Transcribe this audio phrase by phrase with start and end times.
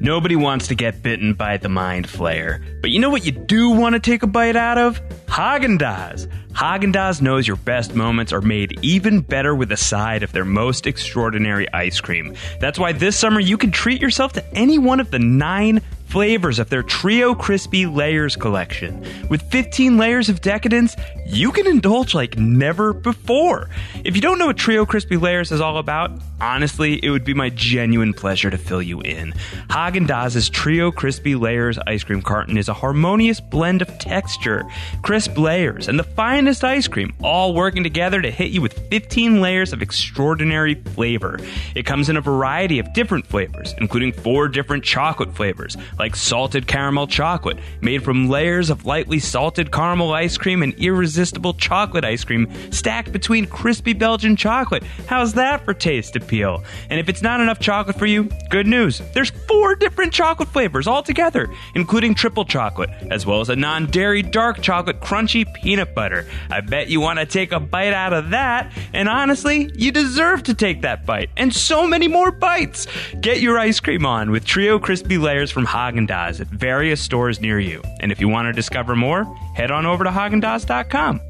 [0.00, 2.62] Nobody wants to get bitten by the mind flayer.
[2.80, 5.00] But you know what you do want to take a bite out of?
[5.26, 6.28] Haagen-Dazs.
[6.52, 10.86] Haagen-Dazs knows your best moments are made even better with a side of their most
[10.86, 12.34] extraordinary ice cream.
[12.60, 16.58] That's why this summer you can treat yourself to any one of the nine flavors
[16.58, 19.04] of their Trio Crispy Layers collection.
[19.28, 20.96] With 15 layers of decadence,
[21.26, 23.68] you can indulge like never before.
[24.04, 27.34] If you don't know what Trio Crispy Layers is all about, honestly, it would be
[27.34, 29.32] my genuine pleasure to fill you in.
[29.68, 34.64] Haagen-Dazs' Trio Crispy Layers ice cream carton is a harmonious blend of texture,
[35.02, 39.42] crisp layers, and the finest ice cream, all working together to hit you with 15
[39.42, 41.38] layers of extraordinary flavor.
[41.74, 46.66] It comes in a variety of different flavors, including four different chocolate flavors, like salted
[46.66, 52.24] caramel chocolate, made from layers of lightly salted caramel ice cream and irresistible chocolate ice
[52.24, 54.82] cream stacked between crispy Belgian chocolate.
[55.06, 56.64] How's that for taste appeal?
[56.90, 59.02] And if it's not enough chocolate for you, good news.
[59.14, 64.22] There's four different chocolate flavors altogether, including triple chocolate, as well as a non dairy
[64.22, 66.26] dark chocolate crunchy peanut butter.
[66.50, 70.42] I bet you want to take a bite out of that, and honestly, you deserve
[70.44, 72.86] to take that bite, and so many more bites.
[73.20, 77.58] Get your ice cream on with Trio Crispy Layers from Haagen-Dazs at various stores near
[77.58, 77.82] you.
[78.00, 81.20] And if you want to discover more, head on over to haagendazs.com.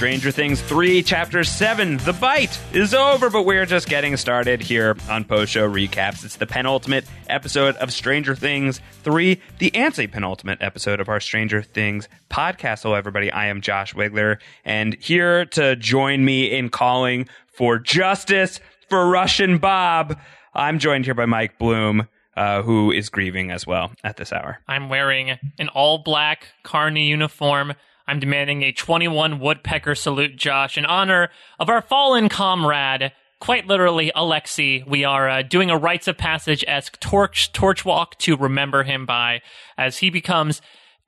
[0.00, 4.96] Stranger Things 3, Chapter 7, The Bite is over, but we're just getting started here
[5.10, 6.24] on Post Show Recaps.
[6.24, 11.60] It's the penultimate episode of Stranger Things 3, the anti penultimate episode of our Stranger
[11.60, 12.84] Things podcast.
[12.84, 13.30] Hello, everybody.
[13.30, 19.58] I am Josh Wigler, and here to join me in calling for justice for Russian
[19.58, 20.18] Bob,
[20.54, 22.08] I'm joined here by Mike Bloom.
[22.36, 24.60] Uh, who is grieving as well at this hour?
[24.66, 27.74] I'm wearing an all black Carney uniform.
[28.10, 31.30] I'm demanding a 21 woodpecker salute, Josh, in honor
[31.60, 34.82] of our fallen comrade, quite literally Alexei.
[34.84, 39.06] We are uh, doing a rites of passage esque torch torch walk to remember him
[39.06, 39.42] by,
[39.78, 40.60] as he becomes.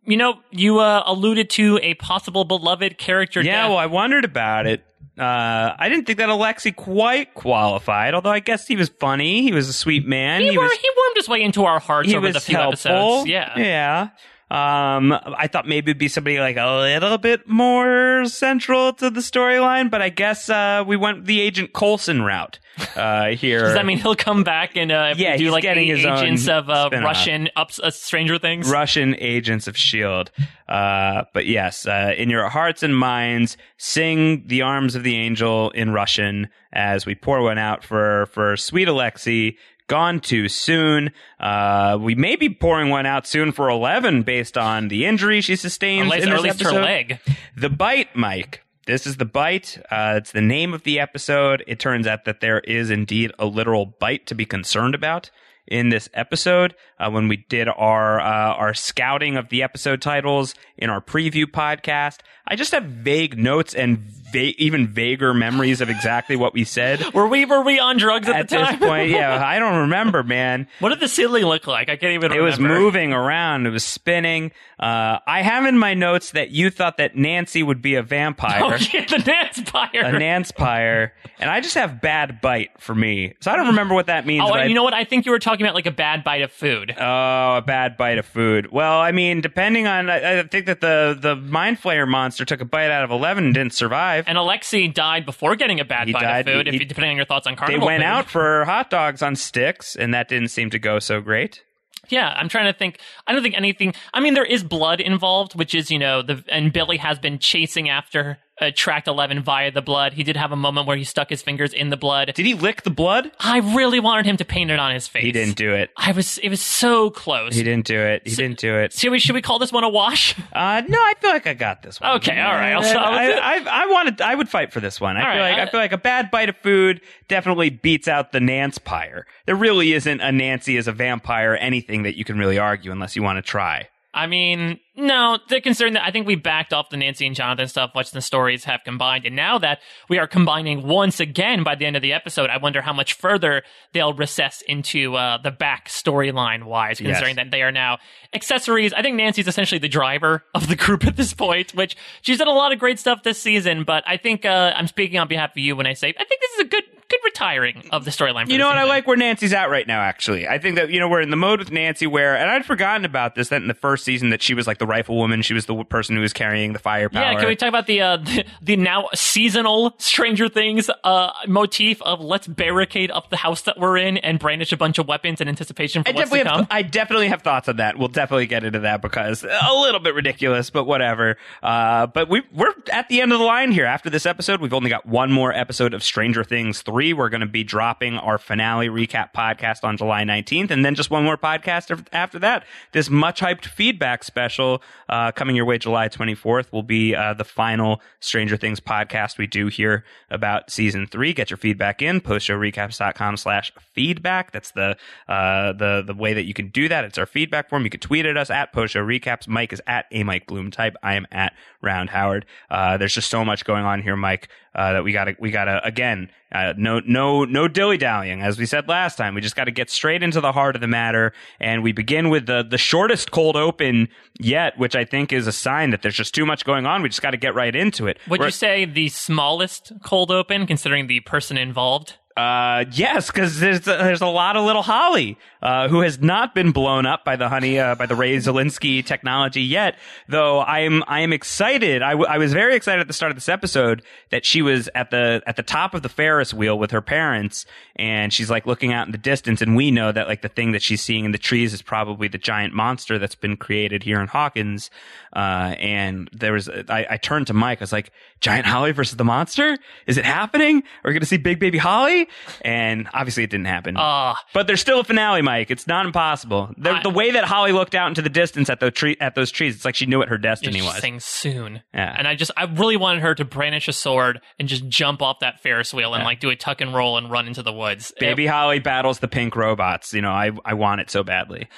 [0.05, 3.43] You know, you uh, alluded to a possible beloved character.
[3.43, 3.71] Yeah, death.
[3.71, 4.85] well, I wondered about it.
[5.19, 9.43] Uh, I didn't think that Alexei quite qualified, although I guess he was funny.
[9.43, 10.41] He was a sweet man.
[10.41, 12.57] he, he wor- was he wormed his way into our hearts he over the few
[12.57, 12.91] helpful.
[12.91, 13.29] episodes.
[13.29, 13.59] Yeah.
[13.59, 14.09] yeah.
[14.53, 19.21] Um, I thought maybe it'd be somebody like a little bit more central to the
[19.21, 22.59] storyline, but I guess uh, we went the Agent Coulson route
[22.95, 23.61] uh, here.
[23.61, 26.49] Does that mean he'll come back and uh, Yeah, do like getting his own agents
[26.49, 26.91] of uh.
[26.93, 28.69] Russian ups, uh, Stranger Things?
[28.71, 30.31] Russian agents of S.H.I.E.L.D.
[30.69, 35.71] Uh, but yes, uh, in your hearts and minds, sing the arms of the angel
[35.71, 39.57] in Russian as we pour one out for, for sweet Alexei.
[39.89, 41.11] Gone too soon.
[41.39, 45.57] Uh, we may be pouring one out soon for 11 based on the injury she
[45.57, 46.83] sustained Or at least, in or at least her episode.
[46.85, 47.19] leg.
[47.57, 48.63] The Bite, Mike.
[48.87, 49.79] This is The Bite.
[49.91, 51.63] Uh, it's the name of the episode.
[51.67, 55.31] It turns out that there is indeed a literal bite to be concerned about
[55.69, 56.75] in this episode.
[56.99, 61.45] Uh, when we did our uh, our scouting of the episode titles in our preview
[61.45, 62.19] podcast,
[62.49, 67.03] I just have vague notes and va- even vaguer memories of exactly what we said.
[67.15, 68.79] Were we were we on drugs at, At the this time?
[68.79, 70.67] point, yeah, I don't remember, man.
[70.81, 71.89] What did the ceiling look like?
[71.89, 72.45] I can't even It remember.
[72.45, 73.67] was moving around.
[73.67, 74.51] It was spinning.
[74.81, 78.61] Uh, I have in my notes that you thought that Nancy would be a vampire.
[78.63, 79.91] Oh, yeah, the Nance Pyre.
[79.95, 83.35] a Nanspire, and I just have bad bite for me.
[83.41, 84.43] So I don't remember what that means.
[84.47, 84.95] Oh, but I- you know what?
[84.95, 86.95] I think you were talking about like a bad bite of food.
[86.99, 88.71] Oh, a bad bite of food.
[88.73, 92.61] Well, I mean, depending on, I, I think that the the mind flayer monster took
[92.61, 94.22] a bite out of eleven and didn't survive.
[94.27, 96.67] And Alexei died before getting a bad He bite died- of food.
[96.67, 98.07] he- if you, depending on your thoughts on they carnival went food.
[98.07, 101.63] out for hot dogs on sticks, and that didn't seem to go so great.
[102.09, 102.99] Yeah, I'm trying to think.
[103.29, 103.95] I don't think anything.
[104.13, 107.39] I mean, there is blood involved, which is you know the and Billy has been
[107.39, 110.13] chasing after uh, Tract Eleven via the blood.
[110.13, 112.33] He did have a moment where he stuck his fingers in the blood.
[112.35, 113.31] Did he lick the blood?
[113.41, 115.25] I really wanted him to paint it on his face.
[115.25, 115.91] He didn't do it.
[115.97, 116.39] I was.
[116.39, 117.55] It was so close.
[117.55, 118.23] He didn't do it.
[118.27, 118.93] He didn't do it.
[118.93, 120.35] Should we, should we call this one a wash?
[120.53, 122.17] Uh, no, I feel like I got this one.
[122.17, 124.21] Okay, all right, I, I, I, I wanted.
[124.21, 125.17] I would fight for this one.
[125.17, 127.71] I All feel right, like I, I- feel like a bad bite of food definitely
[127.71, 129.27] beats out the Nance Pyre.
[129.47, 133.17] There really isn't a Nancy as a vampire anything that you can really argue unless
[133.17, 133.89] you want to try.
[134.15, 137.67] I mean, no, the concern that I think we backed off the Nancy and Jonathan
[137.67, 139.25] stuff once the stories have combined.
[139.25, 139.81] And now that
[140.11, 143.15] we are combining once again by the end of the episode, I wonder how much
[143.15, 143.63] further
[143.95, 147.09] they'll recess into uh, the back storyline wise, Yes.
[147.09, 147.99] considering that they are now
[148.35, 148.93] accessories.
[148.93, 152.49] I think Nancy's essentially the driver of the group at this point, which she's done
[152.49, 153.85] a lot of great stuff this season.
[153.85, 156.41] But I think uh, I'm speaking on behalf of you when I say I think
[156.41, 158.47] this is a good good retiring of the storyline.
[158.47, 158.79] for You know what?
[158.79, 160.01] I like where Nancy's at right now.
[160.01, 162.65] Actually, I think that you know we're in the mode with Nancy where, and I'd
[162.65, 165.43] forgotten about this that in the first season that she was like the rifle woman.
[165.43, 167.33] She was the person who was carrying the firepower.
[167.33, 172.01] Yeah, can we talk about the uh, the, the now seasonal Stranger Things uh, motif
[172.03, 175.41] of let's barricade up the house that we're in and brandish a bunch of weapons
[175.41, 176.59] in anticipation for I what's to come?
[176.61, 177.99] have, I definitely have thoughts on that.
[177.99, 181.37] We'll definitely get into that because a little bit ridiculous, but whatever.
[181.63, 183.85] Uh, but we, we're at the end of the line here.
[183.85, 187.15] After this episode, we've only got one more episode of Stranger Things 3.
[187.15, 191.11] We're going to be dropping our finale recap podcast on July 19th, and then just
[191.11, 192.65] one more podcast after that.
[192.93, 197.43] This much hyped feedback special uh, coming your way July 24th will be uh, the
[197.43, 201.33] final Stranger Things podcast we do here about season three.
[201.33, 204.53] Get your feedback in, postshowrecaps.com slash feedback.
[204.53, 204.97] That's the,
[205.27, 207.05] uh, the, the way that you can do that.
[207.05, 207.83] It's our feedback form.
[207.83, 209.49] You can tweet at us at post show recaps.
[209.49, 210.95] Mike is at a Mike Bloom type.
[211.03, 212.47] I am at Round Howard.
[212.71, 215.85] Uh, there's just so much going on here, Mike, uh, that we gotta, we gotta,
[215.85, 218.43] again, uh, no, no, no dilly dallying.
[218.43, 220.81] As we said last time, we just got to get straight into the heart of
[220.83, 221.33] the matter.
[221.61, 224.09] And we begin with the, the shortest cold open
[224.39, 227.03] yet, which I think is a sign that there's just too much going on.
[227.03, 228.19] We just got to get right into it.
[228.29, 232.19] Would We're- you say the smallest cold open, considering the person involved?
[232.37, 236.73] Uh, yes, because there's there's a lot of little Holly uh, who has not been
[236.73, 239.99] blown up by the honey uh, by the Ray Szalinski technology yet.
[240.29, 242.01] Though I am I am excited.
[242.01, 244.89] I, w- I was very excited at the start of this episode that she was
[244.95, 248.67] at the at the top of the Ferris wheel with her parents, and she's like
[248.67, 251.27] looking out in the distance, and we know that like the thing that she's seeing
[251.27, 254.91] in the trees is probably the giant monster that's been created here in Hawkins.
[255.35, 257.81] Uh, and there was I, I turned to Mike.
[257.81, 259.77] I was like, "Giant Holly versus the monster?
[260.07, 260.79] Is it happening?
[260.79, 262.22] Are We're gonna see Big Baby Holly?"
[262.63, 263.95] And obviously, it didn't happen.
[263.99, 265.71] Ah, but there's still a finale, Mike.
[265.71, 266.71] It's not impossible.
[266.77, 269.35] The, I- the way that Holly looked out into the distance at the tree at
[269.35, 270.87] those trees, it's like she knew what her destiny was.
[270.87, 271.83] interesting soon.
[271.95, 272.15] Yeah.
[272.17, 275.41] And I just, I really wanted her to brandish a sword and just jump off
[275.41, 278.13] that Ferris wheel and like do a tuck and roll and run into the woods.
[278.19, 280.13] Baby Holly battles the pink robots.
[280.15, 281.69] You know, I I want it so badly.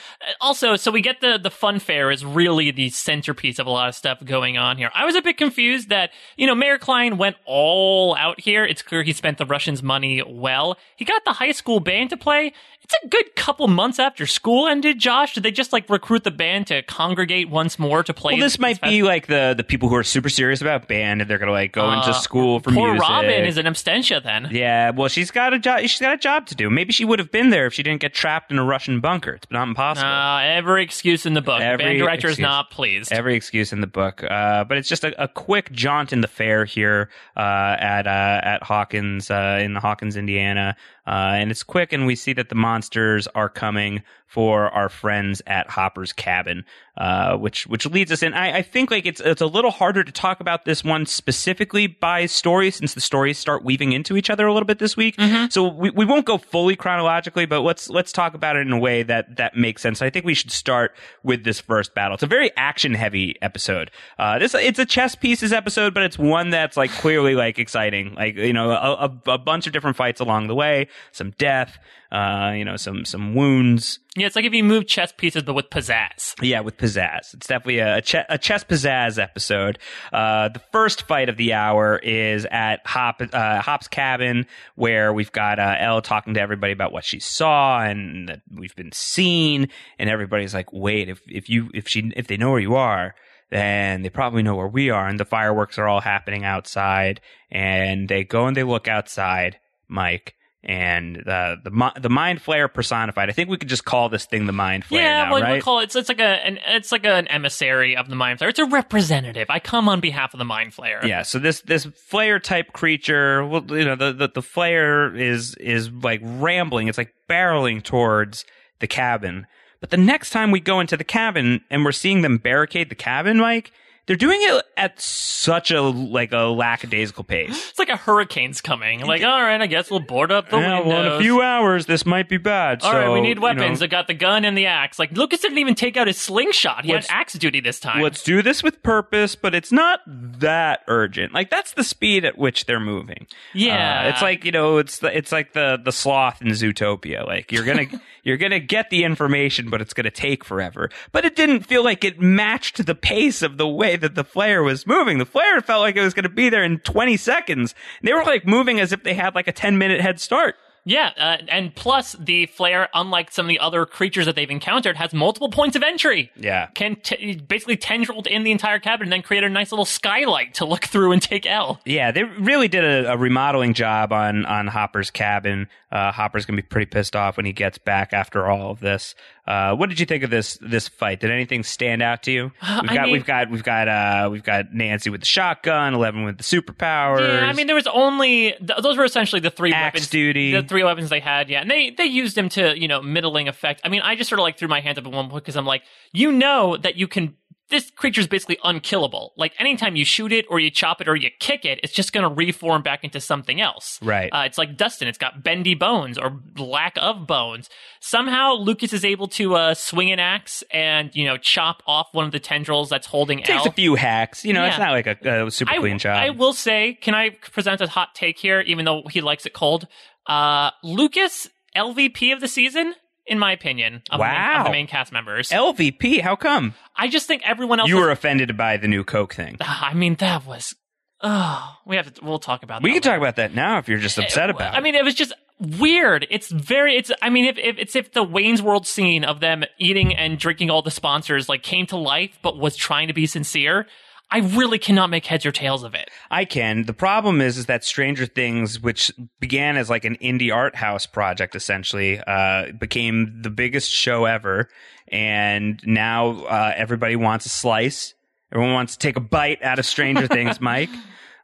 [0.40, 3.88] also, so we get the the fun fair is really the centerpiece of a lot
[3.88, 4.90] of stuff going on here.
[4.94, 8.64] I was a bit confused that you know Mayor Kline went all out here.
[8.64, 10.76] It's clear he spent the Russians' money well.
[10.96, 12.52] He got the high school band to play.
[12.84, 14.98] It's a good couple months after school ended.
[14.98, 18.34] Josh, did they just like recruit the band to congregate once more to play?
[18.34, 21.30] Well, this might be like the the people who are super serious about band and
[21.30, 23.08] they're gonna like go into Uh, school for Poor music.
[23.08, 24.48] Robin is an abstention then.
[24.50, 25.80] yeah, well, she's got a job.
[25.80, 26.68] She's got a job to do.
[26.68, 29.32] Maybe she would have been there if she didn't get trapped in a Russian bunker.
[29.34, 30.08] It's not impossible.
[30.08, 31.62] Uh, every excuse in the book.
[31.62, 33.12] Every band director is not pleased.
[33.12, 36.28] Every excuse in the book, uh, but it's just a, a quick jaunt in the
[36.28, 37.40] fair here uh,
[37.80, 42.32] at uh, at Hawkins uh, in Hawkins, Indiana, uh, and it's quick, and we see
[42.32, 46.64] that the monsters are coming for our friends at Hopper's cabin,
[46.96, 48.34] uh, which which leads us in.
[48.34, 51.86] I, I think like it's it's a little harder to talk about this one specifically
[51.86, 55.14] by story since the stories start weaving into each other a little bit this week.
[55.50, 58.78] So we, we won't go fully chronologically, but let's let's talk about it in a
[58.78, 60.02] way that that makes sense.
[60.02, 62.14] I think we should start with this first battle.
[62.14, 63.92] It's a very action heavy episode.
[64.18, 68.14] Uh, this it's a chess pieces episode, but it's one that's like clearly like exciting.
[68.14, 71.78] Like you know a, a, a bunch of different fights along the way, some death,
[72.14, 73.98] uh, you know some some wounds.
[74.14, 76.34] yeah, it's like if you move chess pieces but with pizzazz.
[76.40, 77.34] Yeah, with pizzazz.
[77.34, 79.78] It's definitely a, a, che- a chess pizzazz episode.
[80.12, 84.46] Uh, the first fight of the hour is at Hop, uh, Hop's cabin,
[84.76, 88.76] where we've got uh, Elle talking to everybody about what she saw and that we've
[88.76, 89.68] been seen,
[89.98, 93.14] and everybody's like, "Wait, if if you if she if they know where you are."
[93.50, 97.20] Then they probably know where we are, and the fireworks are all happening outside.
[97.50, 103.28] And they go and they look outside, Mike, and the the the mind flayer personified.
[103.28, 105.54] I think we could just call this thing the mind flayer yeah, now, well, right?
[105.54, 105.84] we call it.
[105.84, 108.48] It's, it's like a an, it's like an emissary of the mind flayer.
[108.48, 109.48] It's a representative.
[109.50, 111.04] I come on behalf of the mind flayer.
[111.04, 115.54] Yeah, so this this flayer type creature, well, you know, the, the the flayer is
[115.56, 116.88] is like rambling.
[116.88, 118.44] It's like barreling towards
[118.80, 119.46] the cabin.
[119.80, 122.94] But the next time we go into the cabin and we're seeing them barricade the
[122.94, 123.70] cabin, Mike,
[124.06, 127.70] they're doing it at such a like a lackadaisical pace.
[127.70, 129.00] It's like a hurricane's coming.
[129.00, 130.86] Like, all right, I guess we'll board up the Yeah, windows.
[130.92, 132.82] well, in a few hours, this might be bad.
[132.82, 133.80] all so, right, we need you weapons.
[133.80, 134.98] know, I got the gun and the axe.
[134.98, 136.84] Like, Lucas didn't even take out his slingshot.
[136.84, 138.02] He Let's- had axe duty this time.
[138.02, 141.32] Let's do this with purpose, but it's not that urgent.
[141.32, 143.26] Like that's the speed at which they're moving.
[143.52, 144.02] Yeah.
[144.04, 147.26] Uh, it's like you know, it's the it's like the the sloth in Zootopia.
[147.26, 147.86] Like you're gonna
[148.22, 150.90] you're gonna get the information, but it's gonna take forever.
[151.12, 154.64] But it didn't feel like it matched the pace of the way that the flayer
[154.64, 155.18] was moving.
[155.18, 157.74] The flayer felt like it was gonna be there in 20 seconds.
[158.02, 160.56] They were like moving as if they had like a 10 minute head start.
[160.86, 164.98] Yeah, uh, and plus the flayer, unlike some of the other creatures that they've encountered,
[164.98, 166.30] has multiple points of entry.
[166.36, 166.66] Yeah.
[166.74, 170.52] Can t- basically tendrilled in the entire cabin and then create a nice little skylight
[170.54, 171.80] to look through and take L.
[171.86, 175.68] Yeah, they really did a, a remodeling job on on Hopper's cabin.
[175.90, 179.14] Uh, Hopper's gonna be pretty pissed off when he gets back after all of this.
[179.46, 181.20] Uh, what did you think of this this fight?
[181.20, 182.44] Did anything stand out to you?
[182.44, 185.92] We've I got mean- we've got we've got uh we've got Nancy with the shotgun,
[185.92, 187.20] Eleven with the superpowers.
[187.20, 190.08] Yeah, I mean, there was only th- those were essentially the three Axe weapons.
[190.08, 190.52] duty.
[190.52, 193.48] The three weapons they had, yeah, and they they used them to you know middling
[193.48, 193.82] effect.
[193.84, 195.56] I mean, I just sort of like threw my hands up at one point because
[195.56, 195.82] I'm like,
[196.12, 197.34] you know that you can.
[197.70, 199.32] This creature's basically unkillable.
[199.36, 202.12] Like anytime you shoot it or you chop it or you kick it, it's just
[202.12, 203.98] going to reform back into something else.
[204.02, 204.30] Right.
[204.30, 205.08] Uh, it's like Dustin.
[205.08, 207.70] It's got bendy bones or lack of bones.
[208.00, 212.26] Somehow Lucas is able to uh, swing an axe and you know chop off one
[212.26, 213.68] of the tendrils that's holding takes Elle.
[213.68, 214.44] a few hacks.
[214.44, 216.18] You know, it's not like a, a super I, clean job.
[216.18, 219.54] I will say, can I present a hot take here, even though he likes it
[219.54, 219.88] cold?
[220.26, 222.94] Uh, Lucas, LVP of the season,
[223.26, 224.64] in my opinion, of, the, main, of Wow.
[224.64, 225.48] the main cast members.
[225.50, 226.74] LVP, how come?
[226.96, 227.88] I just think everyone else.
[227.88, 229.56] You is- were offended by the new Coke thing.
[229.60, 230.74] I mean, that was.
[231.22, 232.24] Oh, we have to.
[232.24, 232.82] We'll talk about.
[232.82, 234.78] We that We can talk about that now if you're just upset Uh, about I
[234.78, 234.82] it.
[234.82, 236.26] mean, it was just weird.
[236.30, 236.96] It's very.
[236.96, 237.10] It's.
[237.22, 240.70] I mean, if, if it's if the Wayne's World scene of them eating and drinking
[240.70, 243.86] all the sponsors like came to life, but was trying to be sincere.
[244.30, 246.10] I really cannot make heads or tails of it.
[246.30, 246.84] I can.
[246.84, 251.06] The problem is, is that Stranger Things, which began as like an indie art house
[251.06, 254.68] project, essentially, uh, became the biggest show ever,
[255.08, 258.14] and now uh, everybody wants a slice.
[258.52, 260.90] Everyone wants to take a bite out of Stranger Things, Mike.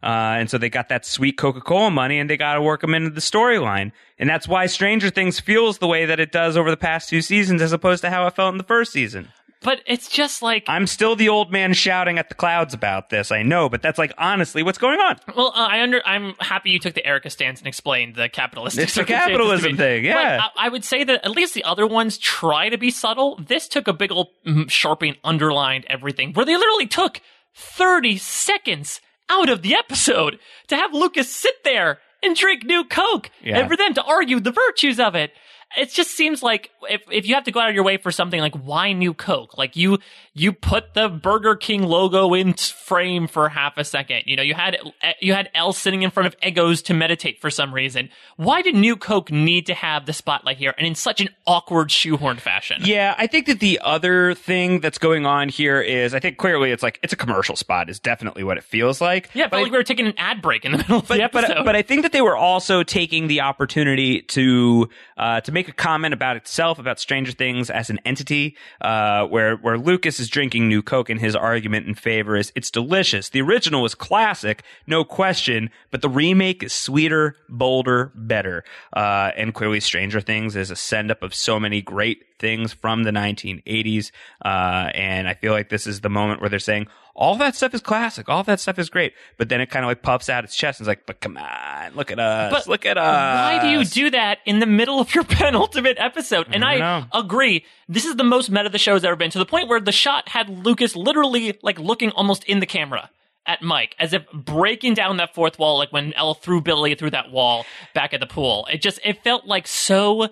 [0.02, 2.80] Uh, and so they got that sweet Coca Cola money, and they got to work
[2.80, 6.56] them into the storyline, and that's why Stranger Things feels the way that it does
[6.56, 9.28] over the past two seasons, as opposed to how it felt in the first season.
[9.62, 13.30] But it's just like I'm still the old man shouting at the clouds about this.
[13.30, 15.18] I know, but that's like honestly what's going on.
[15.36, 16.00] Well, uh, I under.
[16.06, 18.84] I'm happy you took the Erica stance and explained the capitalistic.
[18.84, 20.38] It's a capitalism thing, yeah.
[20.38, 23.36] But I, I would say that at least the other ones try to be subtle.
[23.36, 27.20] This took a big old mm, sharpie and underlined everything, where they literally took
[27.54, 30.38] 30 seconds out of the episode
[30.68, 33.58] to have Lucas sit there and drink new Coke, Yeah.
[33.58, 35.32] and for them to argue the virtues of it.
[35.76, 38.10] It just seems like if if you have to go out of your way for
[38.10, 39.56] something like why new Coke?
[39.56, 39.98] Like you
[40.34, 44.22] you put the Burger King logo in frame for half a second.
[44.26, 44.78] You know, you had
[45.20, 48.08] you had l sitting in front of Eggos to meditate for some reason.
[48.36, 51.88] Why did New Coke need to have the spotlight here and in such an awkward
[51.90, 52.82] shoehorned fashion?
[52.84, 56.72] Yeah, I think that the other thing that's going on here is I think clearly
[56.72, 59.30] it's like it's a commercial spot is definitely what it feels like.
[59.34, 60.98] Yeah, it but felt I- like we were taking an ad break in the middle
[60.98, 61.54] of but, the episode.
[61.58, 65.59] but but I think that they were also taking the opportunity to uh, to make
[65.68, 70.28] a comment about itself about Stranger Things as an entity, uh, where where Lucas is
[70.28, 73.28] drinking New Coke and his argument in favor is it's delicious.
[73.28, 79.54] The original was classic, no question, but the remake is sweeter, bolder, better, uh, and
[79.54, 84.10] clearly Stranger Things is a send up of so many great things from the 1980s,
[84.44, 87.74] uh, and I feel like this is the moment where they're saying all that stuff
[87.74, 90.44] is classic, all that stuff is great, but then it kind of like puffs out
[90.44, 93.04] its chest and is like, but come on, look at us, But look at us.
[93.04, 96.46] Why do you do that in the middle of your penultimate episode?
[96.50, 97.64] And I I, agree.
[97.88, 99.92] This is the most meta the show has ever been to the point where the
[99.92, 103.10] shot had Lucas literally like looking almost in the camera
[103.46, 107.10] at Mike as if breaking down that fourth wall, like when Elle threw Billy through
[107.10, 108.66] that wall back at the pool.
[108.72, 110.28] It just, it felt like so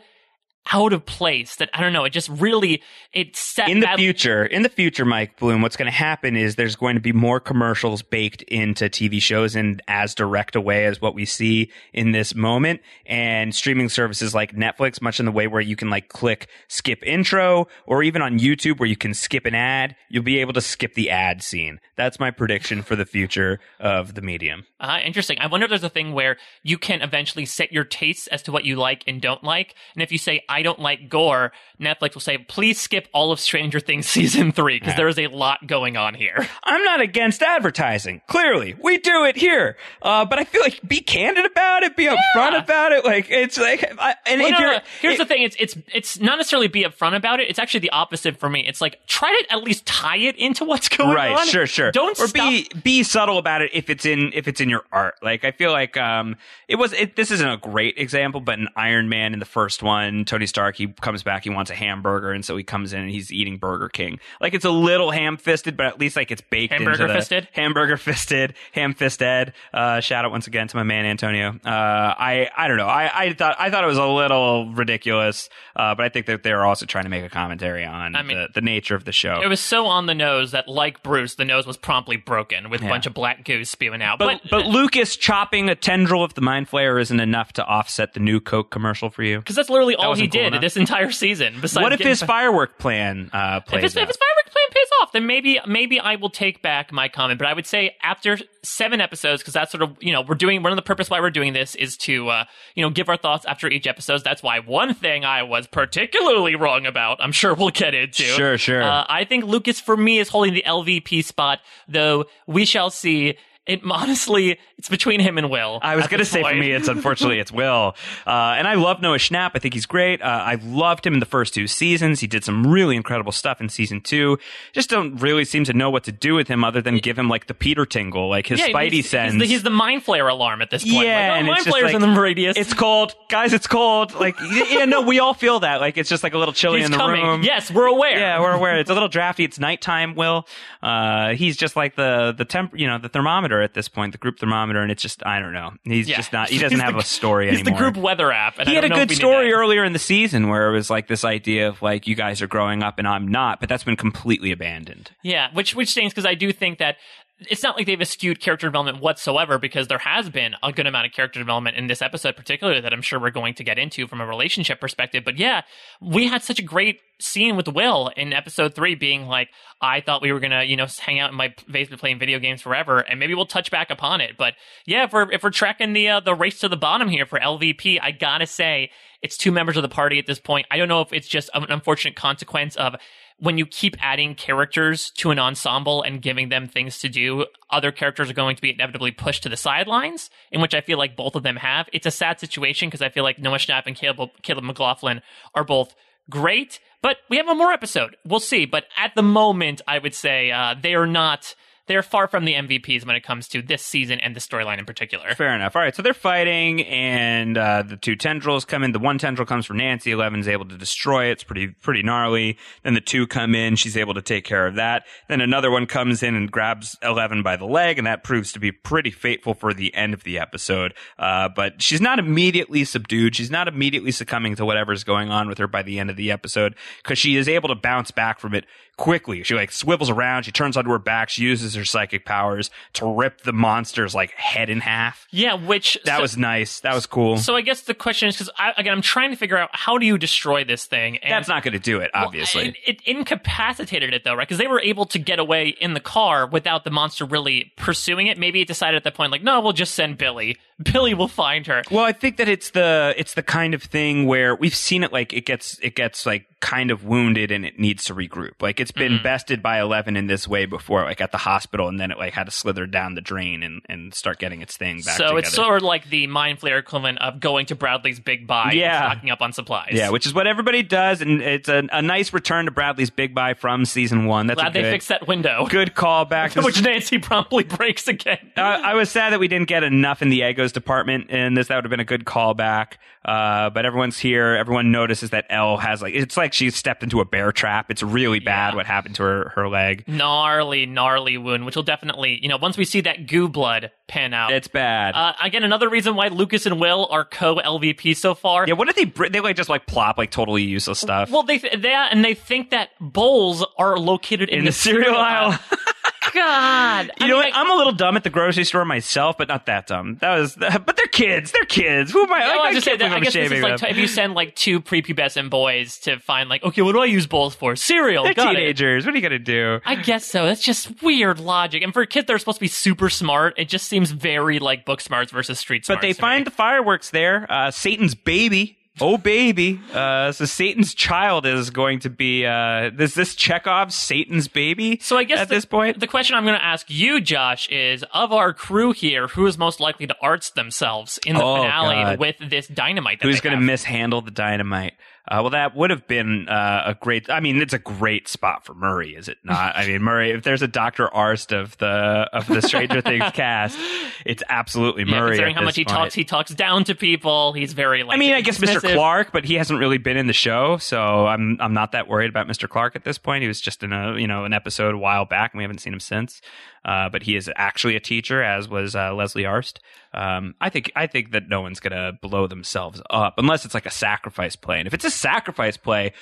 [0.73, 2.05] out of place that I don't know.
[2.05, 5.77] It just really, it set in the bad- future, in the future, Mike Bloom, what's
[5.77, 9.81] going to happen is there's going to be more commercials baked into TV shows in
[9.89, 12.81] as direct a way as what we see in this moment.
[13.07, 17.03] And streaming services like Netflix, much in the way where you can like click skip
[17.05, 20.61] intro, or even on YouTube where you can skip an ad, you'll be able to
[20.61, 21.81] skip the ad scene.
[21.97, 24.67] That's my prediction for the future of the medium.
[24.81, 25.39] Uh, interesting.
[25.41, 28.53] I wonder if there's a thing where you can eventually set your tastes as to
[28.53, 29.75] what you like and don't like.
[29.95, 33.41] And if you say, I don't like gore, Netflix will say, please skip all of
[33.41, 36.49] Stranger Things season three, because there is a lot going on here.
[36.65, 38.23] I'm not against advertising.
[38.29, 39.77] Clearly, we do it here.
[40.03, 43.05] Uh, but I feel like be candid about it, be upfront about it.
[43.05, 45.77] Like it's like, I, and Well, no, you're, no, Here's it- the thing: it's it's
[45.95, 47.49] it's not necessarily be upfront about it.
[47.49, 48.67] It's actually the opposite for me.
[48.67, 51.47] It's like try to at least tie it into what's going right on.
[51.47, 52.49] sure sure Don't or stop.
[52.51, 55.51] be be subtle about it if it's in if it's in your art like i
[55.51, 56.37] feel like um
[56.69, 59.83] it was it, this isn't a great example but an iron man in the first
[59.83, 63.01] one tony stark he comes back he wants a hamburger and so he comes in
[63.01, 66.41] and he's eating burger king like it's a little ham-fisted but at least like it's
[66.43, 67.49] baked Hamburger fisted?
[67.53, 72.49] hamburger fisted ham fisted uh shout out once again to my man antonio uh i
[72.57, 76.05] i don't know i i thought i thought it was a little ridiculous uh but
[76.05, 78.61] i think that they're also trying to make a commentary on I mean- the, the
[78.61, 81.67] nature of the show it was so on the nose that, like Bruce, the nose
[81.67, 84.19] was promptly broken with a bunch of black goo spewing out.
[84.19, 88.21] But, but Lucas chopping a tendril of the mind flayer isn't enough to offset the
[88.21, 89.39] new Coke commercial for you.
[89.39, 90.61] because that's literally That all he did enough.
[90.61, 91.61] this entire season.
[91.61, 94.65] Besides What if his fi- firework plan uh, if plays his, if his fireworks plan
[94.71, 97.39] pays off, then maybe maybe I will take back my comment.
[97.39, 100.63] But I would say after seven episodes, because that's sort of you know we're doing
[100.63, 102.45] one of the purpose why we're doing this is to uh,
[102.75, 104.23] you know give our thoughts after each episode.
[104.25, 107.19] That's why one thing I was particularly wrong about.
[107.21, 108.23] I'm sure we'll get into.
[108.23, 108.83] Sure, sure.
[108.83, 113.37] Uh, I think Lucas for me is holding the LVP spot, though we shall see.
[113.69, 115.79] It honestly, it's between him and Will.
[115.83, 117.95] I was going to say for me, it's unfortunately it's Will,
[118.27, 119.51] uh, and I love Noah Schnapp.
[119.55, 120.23] I think he's great.
[120.23, 122.21] Uh, I loved him in the first two seasons.
[122.21, 124.39] He did some really incredible stuff in season two.
[124.73, 127.29] Just don't really seem to know what to do with him other than give him
[127.29, 129.35] like the Peter tingle, like his Yeah, Spidey he's, sense.
[129.35, 131.07] He's the, he's the mind flayer alarm at this point.
[131.07, 132.57] Yeah, like, oh, mind flares like- in the radius.
[132.57, 133.53] it's cold, guys.
[133.53, 134.15] It's cold.
[134.15, 134.37] Like,
[134.71, 135.81] yeah, no, we all feel that.
[135.81, 137.23] Like, it's just like a little chilly He's in the coming.
[137.23, 137.43] room.
[137.43, 138.19] Yes, we're aware.
[138.19, 138.79] Yeah, we're aware.
[138.79, 139.45] It's a little drafty.
[139.45, 140.15] It's nighttime.
[140.15, 140.47] Will,
[140.83, 144.19] uh, he's just like the the temp, you know, the thermometer at this point, the
[144.19, 145.73] group thermometer, and it's just I don't know.
[145.85, 146.17] He's Yeah.
[146.17, 146.49] just not.
[146.49, 147.79] He doesn't the- have a story He's anymore.
[147.79, 148.59] the group weather app.
[148.59, 151.25] And he had a good story earlier in the season where it was like this
[151.25, 154.53] idea of like you guys are growing up and I'm not, but that's been completely
[154.53, 155.11] abandoned.
[155.23, 156.97] Yeah, which which stings because I do think that
[157.41, 161.07] it's not like they've eschewed character development whatsoever because there has been a good amount
[161.07, 164.09] of character development in this episode, particularly that I'm sure we're going to get into
[164.09, 165.25] from a relationship perspective.
[165.25, 165.63] But yeah,
[166.01, 170.21] we had such a great scene with Will in episode three being like, I thought
[170.21, 173.21] we were gonna, you know, hang out in my basement playing video games forever, and
[173.21, 174.37] maybe we'll touch back upon it.
[174.37, 174.55] But
[174.85, 177.39] yeah, if we're if we're tracking the uh, the race to the bottom here for
[177.39, 178.91] LVP, I gotta say
[179.23, 180.67] it's two members of the party at this point.
[180.71, 182.97] I don't know if it's just an unfortunate consequence of
[183.39, 187.93] when you keep adding characters to an ensemble and giving them things to do, other
[187.93, 191.17] characters are going to be inevitably pushed to the sidelines, in which I feel like
[191.17, 191.89] both of them have.
[191.93, 195.23] It's a sad situation because I feel like Noah Schnapp and Caleb, Caleb McLaughlin
[195.55, 195.95] are both
[196.29, 198.17] great, but we have one more episode.
[198.25, 198.67] We'll see.
[198.67, 201.55] But at the moment, I would say uh, they are not.
[201.89, 204.85] They're far from the MVPs when it comes to this season and the storyline in
[204.85, 205.35] particular.
[205.35, 205.75] Fair enough.
[205.75, 208.93] All right, so they're fighting, and uh, the two tendrils come in.
[208.93, 210.11] The one tendril comes from Nancy.
[210.13, 211.33] Eleven's able to destroy it.
[211.33, 212.59] It's pretty pretty gnarly.
[212.83, 213.77] Then the two come in.
[213.77, 215.05] She's able to take care of that.
[215.29, 218.61] Then another one comes in and grabs Eleven by the leg, and that proves to
[218.61, 220.95] be pretty fateful for the end of the episode.
[221.19, 223.35] Uh, but she's not immediately subdued.
[223.35, 226.31] She's not immediately succumbing to whatever's going on with her by the end of the
[226.31, 228.67] episode because she is able to bounce back from it
[228.99, 229.43] quickly.
[229.45, 230.43] She like swivels around.
[230.43, 231.31] She turns onto her back.
[231.31, 235.27] She uses her psychic powers to rip the monster's like head in half.
[235.31, 236.81] Yeah, which That so- was nice.
[236.81, 237.39] That was cool.
[237.39, 240.05] So I guess the question is because again, I'm trying to figure out how do
[240.05, 241.17] you destroy this thing.
[241.19, 242.67] And That's not going to do it, Well, obviously.
[242.67, 244.47] and it incapacitated it though, right?
[244.47, 248.27] Because they were able to get away in the car without the monster really pursuing
[248.27, 248.39] it.
[248.39, 250.59] Maybe it decided at that point, like, no, we'll just send Billy.
[250.93, 251.83] Billy will find her.
[251.91, 255.13] well, I think that it's the it's the kind of thing where we've seen it
[255.13, 258.53] like it gets it gets like kind of wounded and it needs to regroup.
[258.61, 261.99] Like it's been bested by Eleven in this way before, like at the hospital, and
[261.99, 264.97] then it like had to slither down the drain and, and start getting its thing
[264.99, 265.39] back So together.
[265.39, 269.05] it's sort of like the mind flayer equivalent of going to Bradley's Big Buy Yeah.
[269.05, 269.91] and stocking up on supplies.
[269.93, 273.35] yeah, which is what everybody does, and it's a, a nice return to Bradley's Big
[273.35, 274.47] Buy from season one.
[274.47, 275.67] That's Glad a they good, fixed that window.
[275.69, 276.63] good callback.
[276.65, 278.39] Which Nancy promptly breaks again.
[278.57, 281.69] Uh, I was sad that we didn't get enough in the Eggos department in this.
[281.69, 282.95] That would have been a good callback.
[283.25, 284.55] Uh, but everyone's here.
[284.55, 287.91] Everyone notices that Elle has like it's like she stepped into a bear trap.
[287.91, 288.78] It's really bad Yeah.
[288.79, 290.05] What happened to her her leg.
[290.09, 294.33] Gnarly, gnarly wound, which will definitely, you know, once we see that goo blood pan
[294.33, 294.53] out.
[294.53, 295.15] It's bad.
[295.15, 298.67] uh, again, another reason why Lucas and Will are co LVP so far.
[298.67, 301.43] yeah, what did they br- they like just like plop like totally useless stuff Well,
[301.43, 305.59] they th- that and they think that bowls are located in, in the cereal aisle?
[306.35, 307.51] God, You know what?
[307.55, 310.17] I'm a little dumb at the grocery store myself, but not that dumb.
[310.21, 311.53] That was, but they're kids.
[311.53, 312.13] They're kids.
[312.13, 312.39] Who am I?
[312.41, 313.91] Yeah, like, I I, just can't that, I I'm guess this is like them.
[313.91, 317.27] if you send like two prepubescent boys to find like, okay, what do I use
[317.27, 317.77] bowls for?
[317.77, 318.25] Cereal.
[318.25, 318.59] They're Got it.
[318.59, 319.05] teenagers.
[319.05, 319.81] What are you gonna do?
[319.85, 320.47] I guess so.
[320.47, 321.83] That's just weird logic.
[321.83, 323.55] And for kids, they're supposed to be super smart.
[323.59, 325.99] It just seems very like book smarts versus street smarts.
[326.01, 326.45] But they find me.
[326.45, 327.47] the fireworks there.
[327.51, 328.78] Uh, Satan's baby.
[329.01, 329.81] Oh baby.
[329.93, 332.45] Uh, so Satan's child is going to be.
[332.47, 334.99] Uh, is this Chekhov's Satan's baby?
[335.03, 337.69] So I guess at the, this point, the question I'm going to ask you, Josh,
[337.71, 341.57] is of our crew here, who is most likely to Arzt themselves in the Oh,
[341.57, 342.19] finale God.
[342.19, 343.21] with this dynamite?
[343.21, 344.95] That who's going to mishandle the dynamite?
[345.31, 347.29] Uh, well, that would have been uh, a great.
[347.29, 349.77] I mean, it's a great spot for Murray, is it not?
[349.77, 350.31] I mean, Murray.
[350.31, 351.87] If there's a Doctor Arzt of the
[352.33, 353.79] of the Stranger Things cast,
[354.25, 355.31] it's absolutely Yeah, Murray.
[355.33, 355.97] considering at how much he point.
[355.97, 357.53] talks, he talks down to people.
[357.53, 358.15] He's very like.
[358.15, 358.81] I mean, I guess Mr.
[358.95, 362.31] Clark, but he hasn't really been in the show, so I'm I'm not that worried
[362.31, 362.67] about Mr.
[362.67, 363.43] Clark at this point.
[363.43, 365.79] He was just in a you know an episode a while back, and we haven't
[365.79, 366.41] seen him since.
[366.85, 369.79] Uh, but he is actually a teacher, as was uh, Leslie Arzt.
[370.15, 373.87] Um, I think I think that no one's gonna blow themselves up unless it's like
[373.87, 374.79] a sacrifice play.
[374.79, 376.13] And if it's a sacrifice play,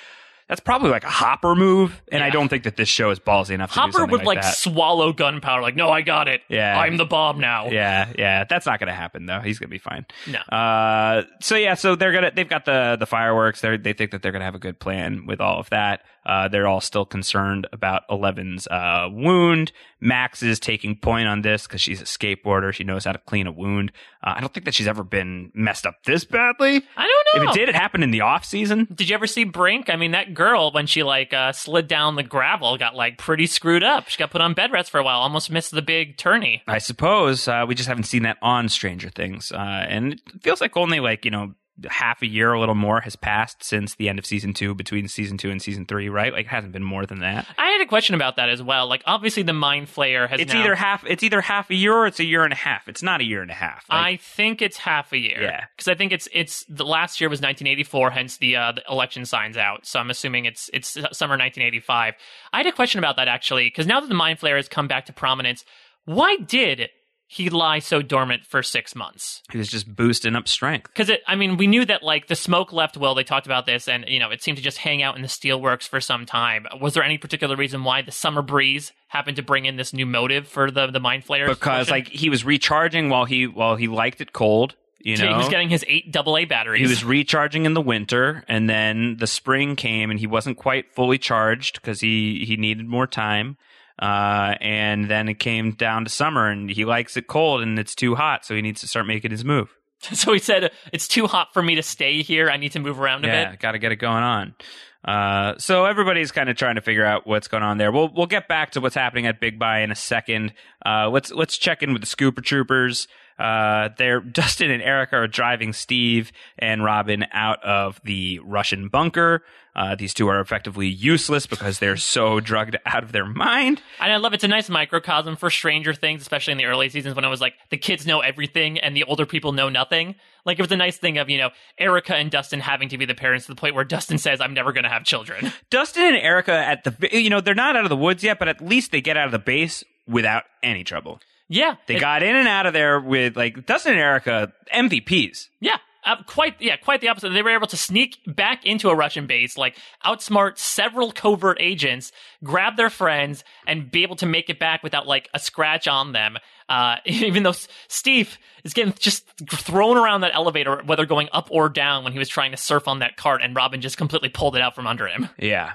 [0.47, 3.49] That's probably like a Hopper move, and I don't think that this show is ballsy
[3.49, 5.61] enough to Hopper would like like swallow gunpowder.
[5.61, 6.41] Like, no, I got it.
[6.47, 6.79] Yeah.
[6.79, 7.67] I'm the bomb now.
[7.69, 9.41] Yeah, yeah, that's not going to happen though.
[9.41, 10.05] He's going to be fine.
[10.25, 10.39] No.
[10.39, 13.59] Uh, so yeah, so they're gonna they've got the the fireworks.
[13.59, 16.01] They they think that they're gonna have a good plan with all of that.
[16.25, 19.71] Uh, they're all still concerned about Eleven's uh wound.
[19.99, 22.73] Max is taking point on this because she's a skateboarder.
[22.73, 23.91] She knows how to clean a wound.
[24.23, 26.83] Uh, I don't think that she's ever been messed up this badly.
[26.95, 27.26] I don't.
[27.37, 28.87] If it did, it happened in the off season.
[28.93, 29.89] Did you ever see Brink?
[29.89, 33.47] I mean, that girl when she like uh, slid down the gravel got like pretty
[33.47, 34.07] screwed up.
[34.09, 35.19] She got put on bed rest for a while.
[35.19, 36.63] Almost missed the big tourney.
[36.67, 40.61] I suppose uh, we just haven't seen that on Stranger Things, uh, and it feels
[40.61, 41.53] like only like you know
[41.89, 45.07] half a year, a little more, has passed since the end of season two, between
[45.07, 46.33] season two and season three, right?
[46.33, 47.45] Like, it hasn't been more than that.
[47.57, 48.87] I had a question about that as well.
[48.87, 51.03] Like, obviously, the Mind Flayer has It's now- either half.
[51.05, 52.87] It's either half a year or it's a year and a half.
[52.87, 53.85] It's not a year and a half.
[53.89, 55.41] Like, I think it's half a year.
[55.41, 55.65] Yeah.
[55.75, 59.25] because I think it's it's the last year was 1984, hence the uh, the election
[59.25, 59.85] signs out.
[59.85, 62.15] So I'm assuming it's it's summer 1985.
[62.53, 64.87] I had a question about that actually, because now that the Mind Flayer has come
[64.87, 65.63] back to prominence,
[66.05, 66.89] why did
[67.27, 69.43] he lie so dormant for six months?
[69.51, 70.89] he was just boosting up strength.
[70.95, 73.15] Because I mean, we knew that like the smoke left Will.
[73.15, 75.27] They talked about this, and you know, it seemed to just hang out in the
[75.27, 76.65] steelworks for some time.
[76.79, 80.05] Was there any particular reason why the summer breeze happened to bring in this new
[80.05, 81.47] motive for the the mind flayer?
[81.47, 84.75] Because like he was recharging while he while he liked it cold.
[84.99, 86.81] You so know, he was getting his eight AA batteries.
[86.81, 90.93] He was recharging in the winter, and then the spring came, and he wasn't quite
[90.93, 93.57] fully charged because he he needed more time.
[93.99, 97.95] Uh, and then it came down to summer, and he likes it cold, and it's
[97.95, 99.73] too hot, so he needs to start making his move.
[100.13, 102.49] so he said, "It's too hot for me to stay here.
[102.49, 104.55] I need to move around a yeah, bit." Yeah, got to get it going on.
[105.03, 107.91] Uh, so everybody's kind of trying to figure out what's going on there.
[107.91, 110.53] We'll we'll get back to what's happening at Big Buy in a second.
[110.85, 113.07] Uh, let's let's check in with the Scooper Troopers.
[113.37, 119.43] Uh, they're Dustin and Erica are driving Steve and Robin out of the Russian bunker.
[119.75, 123.79] Uh, these two are effectively useless because they're so drugged out of their mind.
[123.99, 127.15] And I love it's a nice microcosm for Stranger Things, especially in the early seasons
[127.15, 130.15] when it was like the kids know everything and the older people know nothing.
[130.45, 133.05] Like it was a nice thing of you know Erica and Dustin having to be
[133.05, 136.05] the parents to the point where Dustin says, "I'm never going to have children." Dustin
[136.05, 138.61] and Erica at the you know they're not out of the woods yet, but at
[138.61, 141.19] least they get out of the base without any trouble.
[141.49, 145.47] Yeah, They it- got in and out of there with like Dustin and Erica MVPs.
[145.59, 147.29] Yeah, uh, quite yeah, quite the opposite.
[147.29, 152.11] They were able to sneak back into a Russian base, like outsmart several covert agents,
[152.43, 156.13] grab their friends, and be able to make it back without like a scratch on
[156.13, 156.37] them.
[156.69, 157.53] Uh, even though
[157.87, 162.19] Steve is getting just thrown around that elevator, whether going up or down, when he
[162.19, 164.85] was trying to surf on that cart, and Robin just completely pulled it out from
[164.87, 165.29] under him.
[165.37, 165.73] Yeah.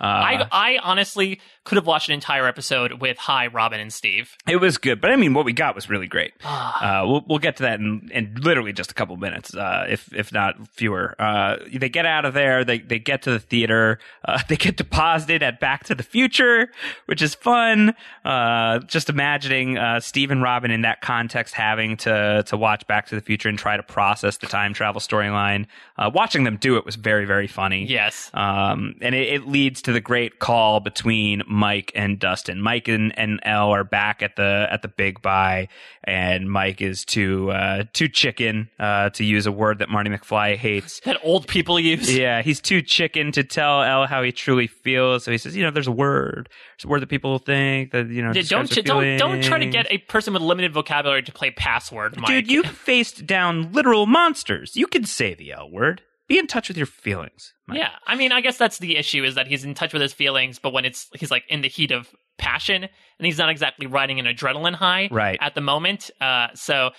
[0.00, 4.34] Uh, I I honestly could have watched an entire episode with high Robin and Steve.
[4.48, 6.32] it was good, but I mean, what we got was really great.
[6.42, 7.02] Ah.
[7.02, 10.12] Uh, we'll we'll get to that in, in literally just a couple minutes, uh, if
[10.14, 11.14] if not fewer.
[11.18, 12.64] Uh, they get out of there.
[12.64, 13.98] They they get to the theater.
[14.24, 16.70] Uh, they get deposited at Back to the Future,
[17.06, 17.94] which is fun.
[18.24, 23.06] Uh, just imagining uh, Steve and Robin in that context having to to watch Back
[23.08, 25.66] to the Future and try to process the time travel storyline.
[25.98, 27.84] Uh, watching them do it was very very funny.
[27.84, 28.30] Yes.
[28.32, 32.60] Um, and it, it leads to the great call between Mike and Dustin.
[32.60, 35.68] Mike and, and Elle are back at the at the big buy,
[36.04, 40.56] and Mike is too uh, too chicken uh, to use a word that Marty McFly
[40.56, 41.00] hates.
[41.10, 42.14] That old people use.
[42.14, 45.24] Yeah, he's too chicken to tell Elle how he truly feels.
[45.24, 48.08] So he says, you know, there's a word, there's a word that people think that
[48.08, 48.32] you know.
[48.32, 52.16] Yeah, Don't don't don't try to get a person with limited vocabulary to play password,
[52.16, 52.28] Mike.
[52.28, 54.76] Dude, you faced down literal monsters.
[54.76, 56.02] You can say the L word.
[56.30, 57.52] Be in touch with your feelings.
[57.66, 57.78] Mike.
[57.78, 60.12] Yeah, I mean, I guess that's the issue is that he's in touch with his
[60.12, 63.86] feelings, but when it's he's like in the heat of passion, and he's not exactly
[63.86, 65.36] riding an adrenaline high Right.
[65.42, 66.08] at the moment.
[66.20, 66.90] Uh, so,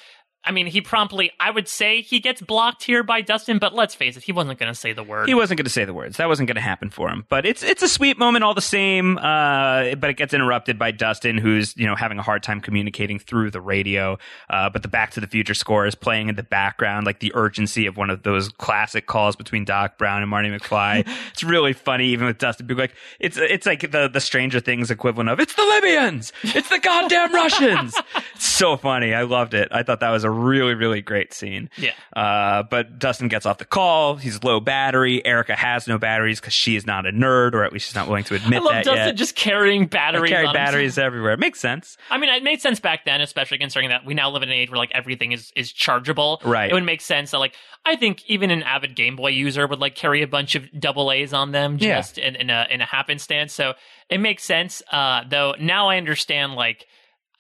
[0.44, 3.94] I mean, he promptly, I would say, he gets blocked here by Dustin, but let's
[3.94, 5.28] face it, he wasn't going to say the word.
[5.28, 6.18] He wasn't going to say the words.
[6.18, 7.26] That wasn't going to happen for him.
[7.30, 9.20] But it's it's a sweet moment all the same.
[9.20, 13.20] Uh, but it gets interrupted by Dustin, who's you know having a hard time communicating
[13.20, 14.18] through the radio.
[14.50, 17.32] Uh, but the Back to the Future score is playing in the background, like the
[17.36, 21.08] urgency of one of those classic calls between Doc Brown and Marty McFly.
[21.32, 24.90] it's really funny, even with Dustin being like, it's it's like the the Stranger Things
[24.90, 27.96] equivalent of it's the Libyans, it's the goddamn Russians.
[28.38, 29.14] So funny.
[29.14, 29.68] I loved it.
[29.72, 31.70] I thought that was a really really great scene.
[31.78, 31.92] Yeah.
[32.16, 34.16] Uh, but Dustin gets off the call.
[34.16, 35.26] He's low battery.
[35.26, 38.08] Erica has no batteries because she is not a nerd, or at least she's not
[38.08, 39.16] willing to I admit love that Dustin yet.
[39.16, 40.30] just carrying batteries.
[40.30, 40.60] carry on him.
[40.60, 41.34] batteries everywhere.
[41.34, 41.98] It makes sense.
[42.10, 44.56] I mean, it made sense back then, especially considering that we now live in an
[44.56, 46.42] age where like everything is is chargeable.
[46.44, 46.70] Right.
[46.72, 49.80] It would make sense that like I think even an avid Game Boy user would
[49.80, 51.98] like carry a bunch of double A's on them Yeah.
[51.98, 53.54] just in, in a in a happenstance.
[53.54, 53.74] So
[54.10, 54.82] it makes sense.
[54.92, 56.88] Uh, though now I understand like.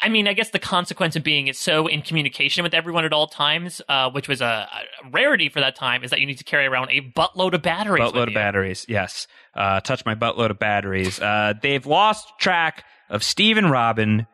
[0.02, 3.28] I mean, I guess the consequence of being so in communication with everyone at all
[3.28, 6.44] times, uh, which was a, a, rarity for that time, is that you need to
[6.44, 8.04] carry around a buttload of batteries.
[8.04, 9.28] Buttload of batteries, yes.
[9.54, 11.20] Uh, touch my buttload of batteries.
[11.20, 14.26] Uh, they've lost track of Steve and Robin,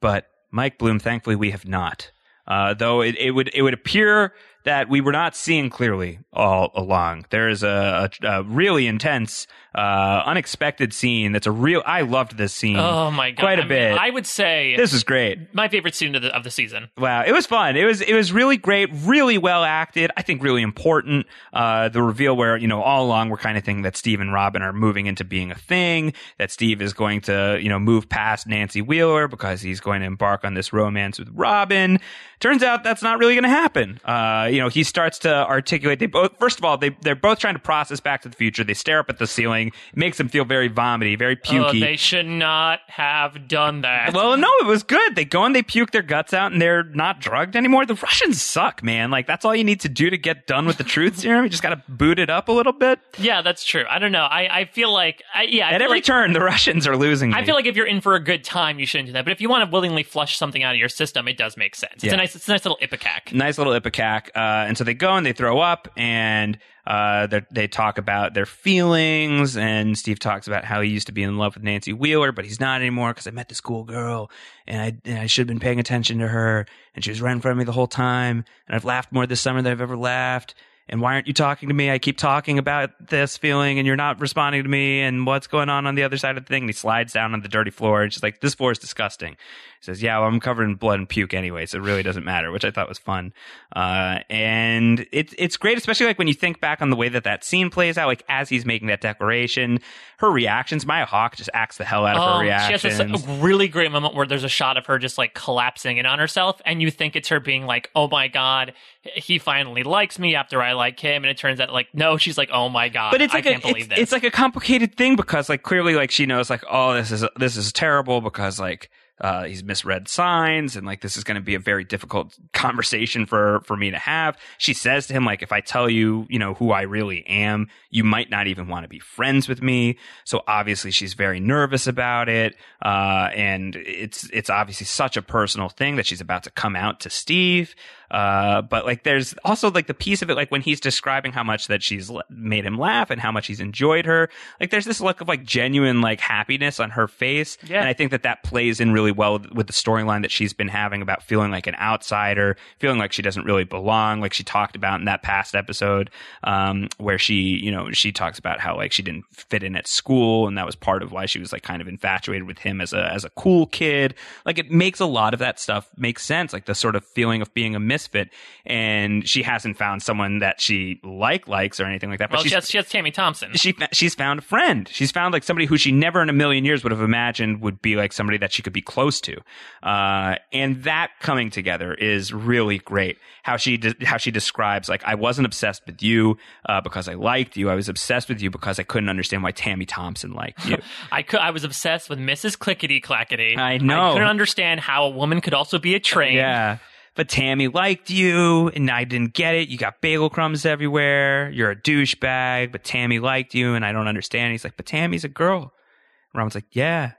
[0.00, 2.10] but Mike Bloom, thankfully, we have not.
[2.46, 6.70] Uh, though it, it would it would appear that we were not seeing clearly all
[6.74, 7.26] along.
[7.30, 11.32] There is a, a, a really intense, uh, unexpected scene.
[11.32, 11.82] That's a real.
[11.84, 12.76] I loved this scene.
[12.78, 13.90] Oh my god, quite a I bit.
[13.90, 15.54] Mean, I would say this is great.
[15.54, 16.90] My favorite scene of the, of the season.
[16.96, 17.76] Wow, it was fun.
[17.76, 18.90] It was it was really great.
[18.92, 20.10] Really well acted.
[20.16, 21.26] I think really important.
[21.52, 24.32] Uh, the reveal where you know all along we're kind of thinking that Steve and
[24.32, 26.12] Robin are moving into being a thing.
[26.38, 30.06] That Steve is going to you know move past Nancy Wheeler because he's going to
[30.06, 31.98] embark on this romance with Robin.
[32.40, 34.00] Turns out that's not really going to happen.
[34.04, 35.98] Uh, you know, he starts to articulate.
[35.98, 38.64] They both, first of all, they they're both trying to process Back to the Future.
[38.64, 39.68] They stare up at the ceiling.
[39.68, 41.76] It makes them feel very vomity, very pukey.
[41.76, 44.12] Oh, they should not have done that.
[44.12, 45.16] Well, no, it was good.
[45.16, 47.86] They go and they puke their guts out, and they're not drugged anymore.
[47.86, 49.10] The Russians suck, man.
[49.10, 51.44] Like that's all you need to do to get done with the truth serum.
[51.44, 53.00] You just got to boot it up a little bit.
[53.18, 53.84] Yeah, that's true.
[53.88, 54.24] I don't know.
[54.24, 55.68] I, I feel like I, yeah.
[55.68, 57.30] I at every like, turn, the Russians are losing.
[57.30, 57.36] Me.
[57.36, 59.24] I feel like if you're in for a good time, you shouldn't do that.
[59.24, 61.74] But if you want to willingly flush something out of your system, it does make
[61.74, 61.94] sense.
[61.94, 62.14] It's Yeah.
[62.14, 63.32] a nice, it's a nice little ipecac.
[63.32, 64.28] nice little ipecac.
[64.34, 68.34] Uh, and so they go and they throw up and uh, they- they talk about
[68.34, 69.56] their feelings.
[69.56, 72.44] And Steve talks about how he used to be in love with Nancy Wheeler, but
[72.44, 74.30] he's not anymore because I met this cool girl
[74.66, 76.66] and I, and I should have been paying attention to her.
[76.94, 78.44] And she was right in front of me the whole time.
[78.66, 80.54] And I've laughed more this summer than I've ever laughed.
[80.88, 81.90] And why aren't you talking to me?
[81.90, 85.00] I keep talking about this feeling and you're not responding to me.
[85.02, 86.64] And what's going on on the other side of the thing?
[86.64, 89.36] And he slides down on the dirty floor and she's like, this floor is disgusting.
[89.82, 92.52] Says, yeah, well, I'm covered in blood and puke anyway, so it really doesn't matter,
[92.52, 93.32] which I thought was fun.
[93.74, 97.24] Uh, and it's, it's great, especially like when you think back on the way that
[97.24, 99.80] that scene plays out, like as he's making that declaration,
[100.18, 102.80] her reactions, Maya Hawke just acts the hell out of Oh, her reactions.
[102.80, 105.96] she has this really great moment where there's a shot of her just like collapsing
[105.96, 109.82] in on herself, and you think it's her being like, "Oh my god, he finally
[109.82, 112.68] likes me after I like him," and it turns out like, no, she's like, "Oh
[112.68, 114.94] my god, but it's I like can't a, believe it's, this." it's like a complicated
[114.94, 118.60] thing because like clearly like she knows like oh this is this is terrible because
[118.60, 118.88] like
[119.22, 123.24] uh, he's misread signs and like this is going to be a very difficult conversation
[123.24, 124.36] for for me to have.
[124.58, 127.68] She says to him like if I tell you you know who I really am,
[127.90, 129.98] you might not even want to be friends with me.
[130.24, 135.68] So obviously she's very nervous about it, uh, and it's it's obviously such a personal
[135.68, 137.74] thing that she's about to come out to Steve.
[138.12, 141.42] Uh, but like there's also like the piece of it, like when he's describing how
[141.42, 144.28] much that she's l- made him laugh and how much he's enjoyed her,
[144.60, 147.56] like there's this look of like genuine like happiness on her face.
[147.64, 147.80] Yeah.
[147.80, 150.52] And I think that that plays in really well with, with the storyline that she's
[150.52, 154.44] been having about feeling like an outsider, feeling like she doesn't really belong, like she
[154.44, 156.10] talked about in that past episode,
[156.44, 159.86] um, where she, you know, she talks about how like she didn't fit in at
[159.86, 162.82] school and that was part of why she was like kind of infatuated with him
[162.82, 164.14] as a, as a cool kid.
[164.44, 167.40] Like it makes a lot of that stuff make sense, like the sort of feeling
[167.40, 168.30] of being a misfit.
[168.64, 172.30] And she hasn't found someone that she like likes or anything like that.
[172.30, 173.52] But well, she's, she has, she has Tammy Thompson.
[173.54, 174.88] she she's found a friend.
[174.90, 177.80] She's found like somebody who she never in a million years would have imagined would
[177.82, 179.36] be like somebody that she could be close to.
[179.82, 183.18] Uh, and that coming together is really great.
[183.42, 186.36] How she de- how she describes like I wasn't obsessed with you
[186.68, 187.70] uh, because I liked you.
[187.70, 190.78] I was obsessed with you because I couldn't understand why Tammy Thompson liked you.
[191.12, 192.58] I could, I was obsessed with Mrs.
[192.58, 193.56] Clickety Clackety.
[193.56, 194.10] I know.
[194.10, 196.36] I couldn't understand how a woman could also be a train.
[196.36, 196.78] Yeah.
[197.14, 199.68] But Tammy liked you, and I didn't get it.
[199.68, 201.50] You got bagel crumbs everywhere.
[201.50, 204.52] You're a douchebag, but Tammy liked you, and I don't understand.
[204.52, 205.60] He's like, but Tammy's a girl.
[205.62, 207.12] And Robin's like, yeah.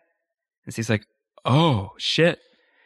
[0.65, 1.05] And he's like,
[1.45, 2.39] oh, shit.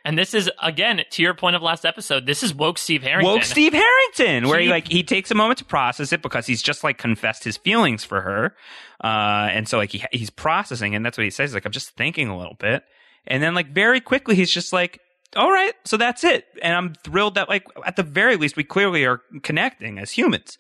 [0.08, 2.26] And this is again to your point of last episode.
[2.26, 3.34] This is woke Steve Harrington.
[3.34, 6.62] Woke Steve Harrington, where he like he takes a moment to process it because he's
[6.62, 8.56] just like confessed his feelings for her,
[9.04, 11.54] uh, and so like he he's processing, and that's what he says.
[11.54, 12.84] Like I'm just thinking a little bit,
[13.26, 15.02] and then like very quickly he's just like,
[15.36, 18.64] all right, so that's it, and I'm thrilled that like at the very least we
[18.64, 20.58] clearly are connecting as humans.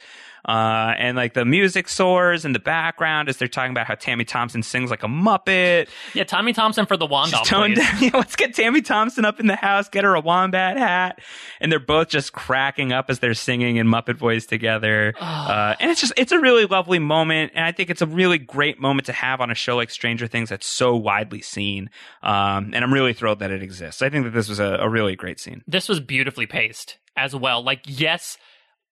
[0.47, 4.23] Uh, and like the music soars in the background as they're talking about how Tammy
[4.23, 5.89] Thompson sings like a Muppet.
[6.13, 7.85] Yeah, Tommy Thompson for the wand She's off, toned please.
[7.85, 7.97] down.
[8.01, 11.19] Yeah, let's get Tammy Thompson up in the house, get her a wombat hat.
[11.59, 15.13] And they're both just cracking up as they're singing in Muppet voice together.
[15.19, 17.51] uh, and it's just, it's a really lovely moment.
[17.55, 20.27] And I think it's a really great moment to have on a show like Stranger
[20.27, 21.89] Things that's so widely seen.
[22.23, 24.01] Um, and I'm really thrilled that it exists.
[24.01, 25.63] I think that this was a, a really great scene.
[25.67, 27.63] This was beautifully paced as well.
[27.63, 28.37] Like, yes,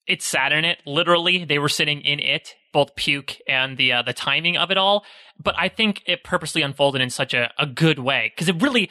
[0.08, 0.80] it sat in it.
[0.86, 4.78] Literally, they were sitting in it, both puke and the uh, the timing of it
[4.78, 5.06] all.
[5.42, 8.90] But I think it purposely unfolded in such a, a good way because it really.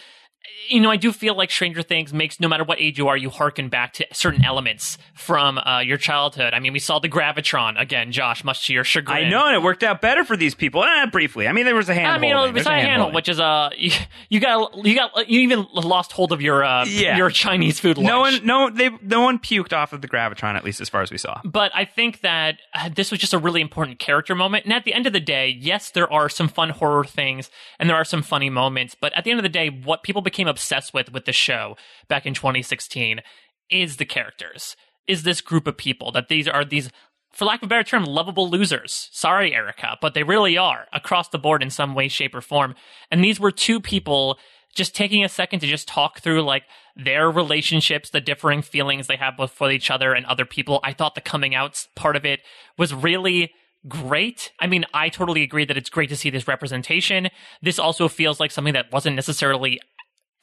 [0.69, 3.17] You know, I do feel like Stranger Things makes no matter what age you are,
[3.17, 6.55] you harken back to certain elements from uh, your childhood.
[6.55, 9.27] I mean, we saw the Gravitron again, Josh, much to your chagrin.
[9.27, 10.85] I know, and it worked out better for these people.
[10.85, 11.49] Eh, briefly.
[11.49, 12.09] I mean, there was a hand.
[12.09, 13.91] I mean, you know, besides a hand handle, which is uh, you,
[14.29, 17.17] you got you got you even lost hold of your uh, Yeah.
[17.17, 17.99] your Chinese food.
[17.99, 21.03] no one, no, they, no one puked off of the gravitron, at least as far
[21.03, 21.41] as we saw.
[21.45, 24.65] But I think that uh, this was just a really important character moment.
[24.65, 27.89] And at the end of the day, yes, there are some fun horror things and
[27.89, 28.95] there are some funny moments.
[28.95, 31.77] But at the end of the day, what people became obsessed with with the show
[32.09, 33.21] back in 2016
[33.71, 36.91] is the characters, is this group of people that these are these,
[37.33, 39.09] for lack of a better term, lovable losers.
[39.13, 42.75] Sorry, Erica, but they really are across the board in some way, shape, or form.
[43.11, 44.39] And these were two people
[44.75, 46.65] just taking a second to just talk through like
[46.97, 50.81] their relationships, the differing feelings they have with each other and other people.
[50.83, 52.41] I thought the coming out part of it
[52.77, 53.53] was really
[53.87, 54.53] great.
[54.61, 57.29] I mean, I totally agree that it's great to see this representation.
[57.63, 59.81] This also feels like something that wasn't necessarily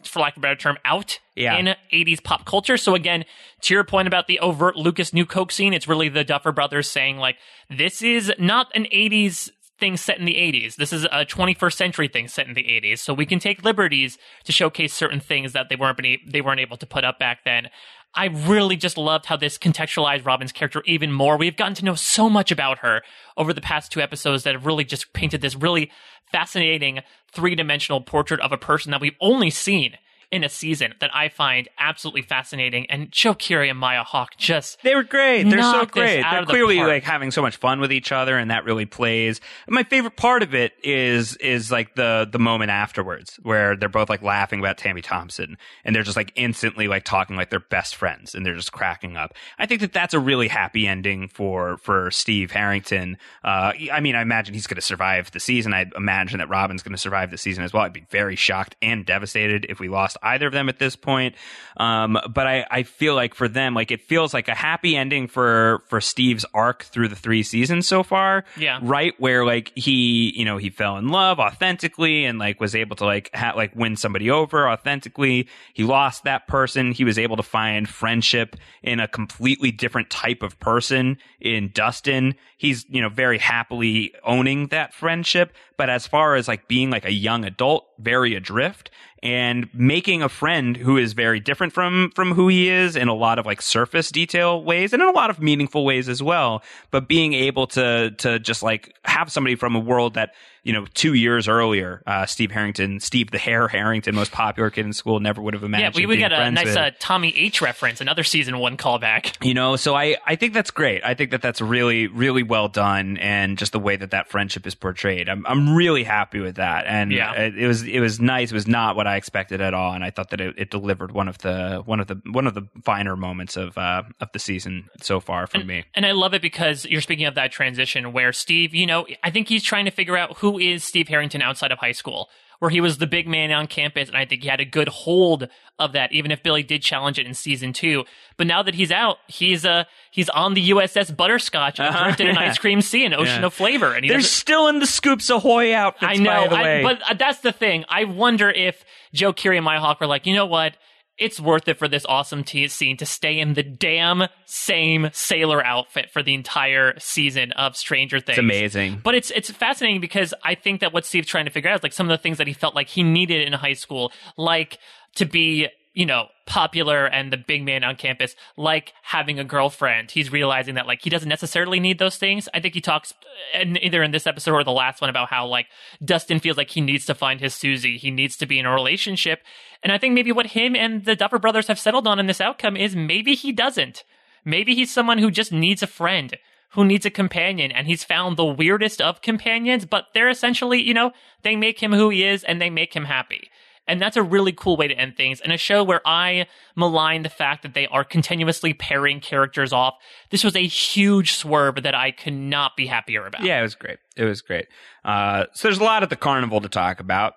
[0.08, 1.58] for lack of a better term, out Yeah.
[1.58, 2.78] in 80s pop culture.
[2.78, 3.26] So again,
[3.62, 6.90] to your point about the overt Lucas New Coke scene, it's really the Duffer Brothers
[6.90, 7.38] saying like,
[7.70, 10.76] this is not an 80s thing set in the 80s.
[10.76, 13.00] This is a 21st century thing set in the 80s.
[13.00, 16.78] So we can take liberties to showcase certain things that they weren't they weren't able
[16.78, 17.70] to put up back then.
[18.14, 21.38] I really just loved how this contextualized Robin's character even more.
[21.38, 23.02] We've gotten to know so much about her
[23.38, 25.92] over the past two episodes that have really just painted this really
[26.32, 27.00] fascinating
[27.32, 29.98] three dimensional portrait of a person that we've only seen
[30.32, 32.90] in a season that I find absolutely fascinating.
[32.90, 35.44] And Joe Keery and Maya Hawke just They were great.
[35.44, 36.22] They're so great.
[36.22, 38.86] They're of the clearly like having so much fun with each other, and that really
[38.86, 39.42] plays.
[39.68, 44.10] My favorite part of it is is like the the moment afterwards where they're both
[44.10, 47.96] like laughing about Tammy Thompson, and they're just like instantly like talking like they're best
[47.96, 49.34] friends, and they're just cracking up.
[49.60, 53.18] I think that that's a really happy ending for for Steve Harrington.
[53.44, 55.74] Uh, I mean, I imagine he's going to survive the season.
[55.74, 57.84] I imagine that Robin's going to survive the season as well.
[57.84, 61.36] I'd be very shocked and devastated if we lost either of them at this point.
[61.78, 65.28] Um, but I, I feel like for them, like it feels like a happy ending
[65.28, 68.44] for for Steve's arc through the three seasons so far.
[68.58, 68.80] Yeah.
[68.82, 72.96] Right where like he, you know, he fell in love authentically and like was able
[72.98, 75.48] to like ha- like win somebody over authentically.
[75.74, 76.92] He lost that person.
[76.92, 82.36] He was able to find friendship in a completely different type of person in Dustin.
[82.58, 85.54] He's, you know, very happily owning that friendship.
[85.78, 88.92] But as far as like being like a young adult, very adrift
[89.24, 93.14] and making a friend who is very different from from who he is in a
[93.14, 96.64] lot of like surface detail ways and in a lot of meaningful ways as well.
[96.90, 100.86] But being able to to just like have somebody from a world that you know
[100.94, 105.20] two years earlier uh steve harrington steve the hair harrington most popular kid in school
[105.20, 105.96] never would have imagined.
[105.96, 109.44] yeah, we, we got a nice uh, Tommy H reference, another season one callback.
[109.44, 112.68] you know so i i think that's great i think that that's really really well
[112.68, 116.56] done and just the way that that friendship is portrayed i'm i'm really happy with
[116.56, 117.34] that and Yeah.
[117.34, 120.04] it, it was it was nice it was not what i expected at all and
[120.04, 122.68] i thought that it, it delivered one of the one of the one of the
[122.84, 126.42] finer moments of uh of the season so far for me And I love it
[126.42, 129.92] because you're speaking of that transition where Steve, you know, I think he's trying to
[129.92, 133.28] figure out who is Steve Harrington outside of high school, where he was the big
[133.28, 134.08] man on campus.
[134.08, 135.48] And I think he had a good hold
[135.80, 138.04] of that, even if Billy did challenge it in season two.
[138.38, 142.28] But now that he's out, he's uh, he's on the USS Butterscotch and Uh-huh, drifted
[142.30, 143.48] an ice cream sea, an ocean Yeah.
[143.48, 143.94] of flavor.
[143.94, 147.02] And he they're still in the scoops ahoy outfits I know, by the I- but
[147.10, 147.84] uh, that's the thing.
[147.90, 148.84] I wonder if
[149.14, 150.76] Joe Keery and Maya Hawke were like, you know what?
[151.22, 155.64] It's worth it for this awesome t- scene to stay in the damn same sailor
[155.66, 158.38] outfit for the entire season of Stranger Things.
[158.38, 161.70] it's amazing But it's it's fascinating because I think that what Steve's trying to figure
[161.70, 163.74] out is like some of the things that he felt like he needed in high
[163.74, 164.80] school, like
[165.16, 170.12] to be, you know, popular and the big man on campus, like having a girlfriend.
[170.12, 172.48] He's realizing that like he doesn't necessarily need those things.
[172.54, 173.14] I think he talks
[173.56, 175.68] uh, in, either in this episode or the last one about how like
[176.04, 177.98] Dustin feels like he needs to find his Susie.
[177.98, 179.42] He needs to be in a relationship.
[179.84, 182.42] And I think maybe what him and the Duffer brothers have settled on in this
[182.42, 184.04] outcome is maybe he doesn't.
[184.46, 186.38] Maybe he's someone who just needs a friend,
[186.72, 190.94] who needs a companion, and he's found the weirdest of companions, but they're essentially, you
[190.94, 191.12] know,
[191.44, 193.50] they make him who he is and they make him happy.
[193.88, 195.42] And that's a really cool way to end things.
[195.42, 199.96] And a show where I malign the fact that they are continuously pairing characters off.
[200.30, 203.44] This was a huge swerve that I could not be happier about.
[203.44, 203.98] Yeah, it was great.
[204.16, 204.68] It was great.
[205.04, 207.34] Uh, so there's a lot at the carnival to talk about.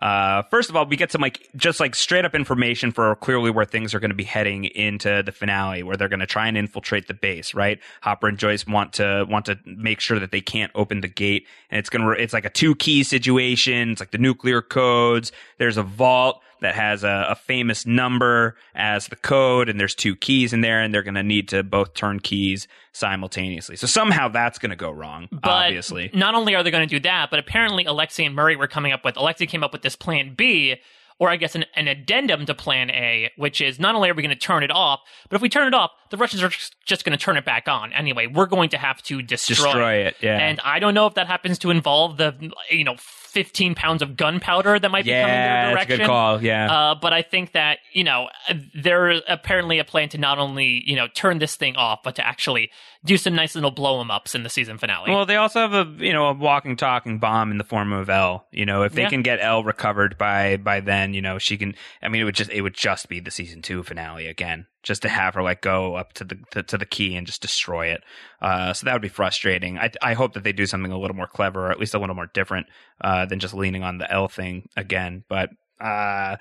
[0.00, 3.50] Uh, first of all, we get some like just like straight up information for clearly
[3.50, 6.48] where things are going to be heading into the finale, where they're going to try
[6.48, 7.54] and infiltrate the base.
[7.54, 7.78] Right?
[8.02, 11.46] Hopper and Joyce want to want to make sure that they can't open the gate,
[11.70, 13.90] and it's gonna it's like a two key situation.
[13.92, 15.32] It's like the nuclear codes.
[15.58, 20.16] There's a vault that has a, a famous number as the code, and there's two
[20.16, 23.76] keys in there, and they're going to need to both turn keys simultaneously.
[23.76, 25.28] So somehow that's going to go wrong.
[25.30, 28.56] But obviously, not only are they going to do that, but apparently Alexei and Murray
[28.56, 30.76] were coming up with, Alexei came up with this plan B,
[31.18, 34.22] or I guess an, an addendum to Plan A, which is not only are we
[34.22, 36.50] going to turn it off, but if we turn it off, the Russians are
[36.84, 38.26] just going to turn it back on anyway.
[38.26, 40.38] We're going to have to destroy, Destroy it, yeah.
[40.38, 42.96] And I don't know if that happens to involve the you know
[43.34, 45.98] 15 pounds of gunpowder that might be coming yeah, their that's a direction.
[45.98, 46.42] good call.
[46.42, 46.72] Yeah.
[46.72, 48.28] Uh, but I think that you know
[48.74, 52.26] there's apparently a plan to not only you know turn this thing off, but to
[52.26, 52.70] actually
[53.04, 55.10] do some nice little blow 'em ups in the season finale.
[55.10, 58.08] Well, they also have a you know a walking talking bomb in the form of
[58.08, 58.46] El.
[58.52, 59.10] You know, if they Yeah.
[59.10, 61.74] can get El recovered by by then, you know, she can.
[62.00, 65.02] I mean, it would just it would just be the season two finale again, just
[65.02, 67.88] to have her like go up to the to, to the key and just destroy
[67.88, 68.04] it.
[68.40, 69.78] Uh, so that would be frustrating.
[69.78, 71.98] I I hope that they do something a little more clever, or at least a
[71.98, 72.68] little more different
[73.00, 75.24] uh, than just leaning on the El thing again.
[75.28, 76.36] But uh,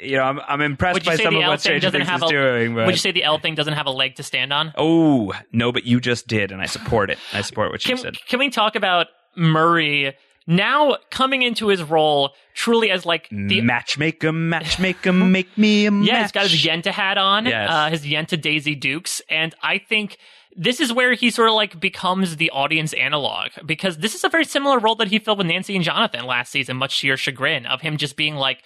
[0.00, 2.26] you know, I'm I'm impressed by some of L what thing Stranger Things is a-
[2.28, 2.74] doing.
[2.74, 4.72] But Would you say the El thing doesn't have a leg to stand on?
[4.78, 7.18] oh no, but you just did, and I support it.
[7.34, 8.16] I support what you Can, said.
[8.28, 10.14] can we talk about Murray
[10.48, 16.08] now coming into his role truly as like the matchmaker, matchmaker, make me a match.
[16.08, 17.68] Yeah, he's got his Yenta hat on, Yes.
[17.70, 20.16] uh, his Yenta Daisy Dukes, and I think
[20.56, 24.28] this is where he sort of like becomes the audience analog because this is a
[24.28, 27.16] very similar role that he filled with Nancy and Jonathan last season, much to your
[27.18, 28.62] chagrin, of him just being like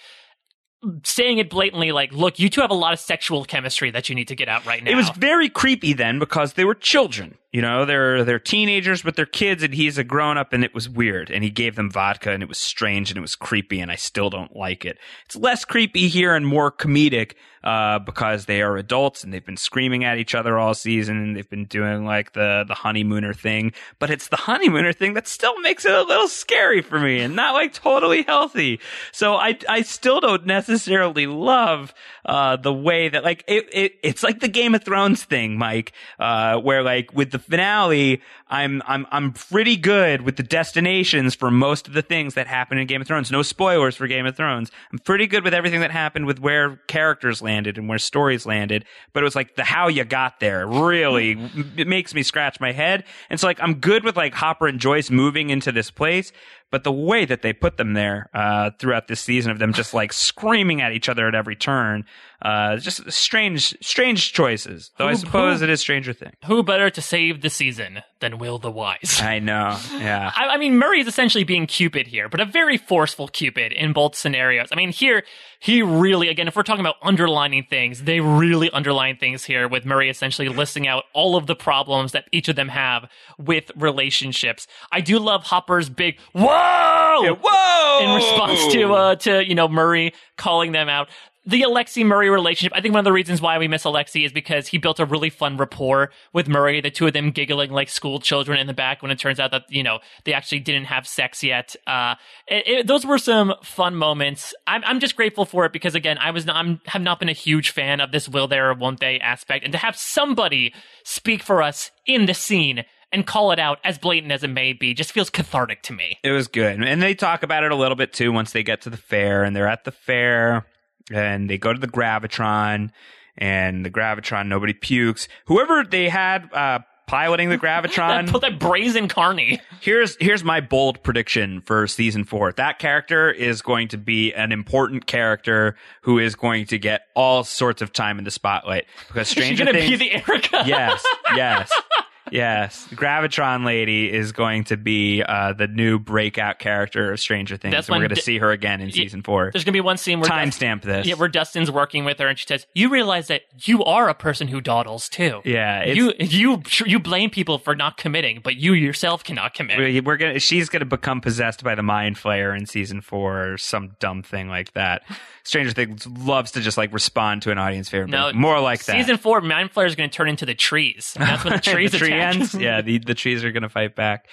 [1.03, 4.15] saying it blatantly, like, "Look, you two have a lot of sexual chemistry that you
[4.15, 7.37] need to get out right now." It was very creepy then because they were children.
[7.53, 10.73] You know, they're they're teenagers, but they're kids, and he's a grown up, and it
[10.73, 11.29] was weird.
[11.29, 13.95] And he gave them vodka, and it was strange, and it was creepy, and I
[13.95, 14.97] still don't like it.
[15.25, 17.33] It's less creepy here and more comedic
[17.63, 21.35] uh, because they are adults and they've been screaming at each other all season, and
[21.35, 23.71] they've been doing like the the honeymooner thing.
[23.99, 27.35] But it's the honeymooner thing that still makes it a little scary for me, and
[27.35, 28.79] not like totally healthy.
[29.11, 31.93] So I I still don't necessarily love
[32.25, 35.93] uh, the way that like it, it it's like the Game of Thrones thing, Mike,
[36.19, 38.21] uh, where like with the finale,
[38.53, 42.77] I'm I'm I'm pretty good with the destinations for most of the things that happen
[42.77, 43.31] in Game of Thrones.
[43.31, 44.69] No spoilers for Game of Thrones.
[44.91, 48.85] I'm pretty good with everything that happened with where characters landed and where stories landed.
[49.11, 51.31] But it was like the how you got there really
[51.77, 53.05] it makes me scratch my head.
[53.31, 56.31] And so like I'm good with like Hopper and Joyce moving into this place.
[56.69, 59.93] But the way that they put them there uh, throughout this season of them just
[59.93, 62.03] like screaming at each other at every turn,
[62.41, 64.89] uh, just strange, strange choices.
[64.97, 66.33] Though I suppose who- it is Stranger Things.
[66.47, 69.21] Who better to save the season than Will the Wise?
[69.21, 69.79] I know.
[69.93, 70.29] Yeah.
[70.35, 73.93] I, I mean, Murray is essentially being Cupid here, but a very forceful Cupid in
[73.93, 74.67] both scenarios.
[74.69, 75.23] I mean, here,
[75.61, 79.85] he really, again, if we're talking about underlining things, they really underline things here with
[79.85, 84.67] Murray essentially listing out all of the problems that each of them have with relationships.
[84.91, 87.37] I do love Hopper's big, whoa!
[87.41, 87.73] Whoa!
[88.01, 91.09] in response to uh to you know Murray calling them out.
[91.45, 94.31] The Alexei Murray relationship, I think one of the reasons why we miss Alexei is
[94.31, 97.89] because he built a really fun rapport with Murray, the two of them giggling like
[97.89, 100.85] school children in the back when it turns out that, you know, they actually didn't
[100.85, 101.75] have sex yet.
[101.85, 102.15] Uh,
[102.47, 104.53] it, it- those were some fun moments.
[104.67, 107.29] I'm, I'm just grateful for it because again, I was not, I'm, have not been
[107.29, 110.73] a huge fan of this will there or won't they aspect and to have somebody
[111.03, 114.71] speak for us in the scene and call it out as blatant as it may
[114.73, 116.17] be just feels cathartic to me.
[116.23, 116.81] It was good.
[116.81, 119.43] And they talk about it a little bit too once they get to the fair
[119.43, 120.65] and they're at the fair
[121.11, 122.91] and they go to the Gravitron
[123.37, 125.27] and the Gravitron, nobody pukes.
[125.45, 128.29] Whoever they had, uh, piloting the Gravitron.
[128.29, 129.59] Put that brazen carny.
[129.81, 132.53] Here's here's my bold prediction for season four.
[132.53, 137.43] That character is going to be an important character who is going to get all
[137.43, 139.89] sorts of time in the spotlight because Stranger Things.
[139.89, 140.63] be the Erica.
[140.65, 141.03] yes,
[141.35, 141.71] yes,
[142.31, 142.87] yes.
[142.91, 147.87] Gravitron lady is going to be uh, the new breakout character of Stranger Things, That's
[147.89, 149.49] and we're going to see her again in season four.
[149.51, 151.05] There's gonna be one scene where Timestamp this.
[151.07, 154.13] yeah, where Dustin's working with her, and she says, "You realize that you are a
[154.13, 155.41] person who dawdles too.
[155.45, 160.01] Yeah, you you you blame people for not committing, but you yourself cannot commit." We-
[160.01, 160.39] We're gonna.
[160.39, 164.47] She's gonna become possessed by the mind flayer in season four, or some dumb thing
[164.49, 165.03] like that.
[165.43, 168.09] Stranger Things loves to just like respond to an audience favorite.
[168.09, 168.93] No, more like that.
[168.93, 171.13] Season four, Mind Flayer is going to turn into the trees.
[171.19, 172.12] That's when the trees the tree attack.
[172.13, 172.53] Ends.
[172.55, 174.27] Yeah, the, the trees are gonna fight back.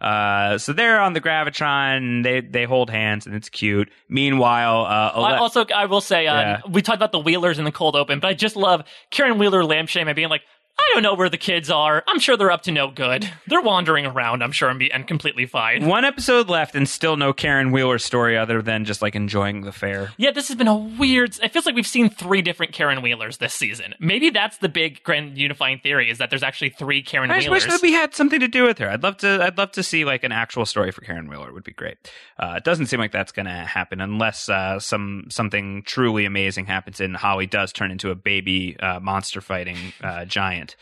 [0.00, 2.22] Uh, so they're on the gravitron.
[2.22, 3.90] They they hold hands and it's cute.
[4.08, 6.60] Meanwhile, uh, I also, I will say, uh, Yeah.
[6.68, 9.62] we talked about the Wheelers in the cold open, but I just love Karen Wheeler
[9.62, 10.42] lampshame and being like,
[10.78, 12.04] I don't know where the kids are.
[12.06, 13.28] I'm sure they're up to no good.
[13.46, 15.86] They're wandering around, I'm sure, and, be, and completely fine.
[15.86, 19.72] one episode left and still no Karen Wheeler story other than just like enjoying the
[19.72, 20.12] fair.
[20.16, 21.38] Yeah, this has been a weird.
[21.42, 23.94] It feels like we've seen three different Karen Wheelers this season.
[23.98, 27.46] Maybe that's the big grand unifying theory: is that there's actually three Karen Wheelers.
[27.46, 28.88] I wish that we had something to do with her.
[28.88, 29.42] I'd love to.
[29.42, 31.52] I'd love to see like an actual story for Karen Wheeler.
[31.52, 31.96] Would be great.
[32.38, 36.66] Uh, it doesn't seem like that's going to happen unless uh, some something truly amazing
[36.66, 40.24] happens and Holly does turn into a baby uh, monster fighting uh,
[40.66, 40.76] giant.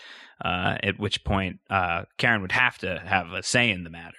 [0.44, 4.16] Uh, at which point, uh, Karen would have to have a say in the matter.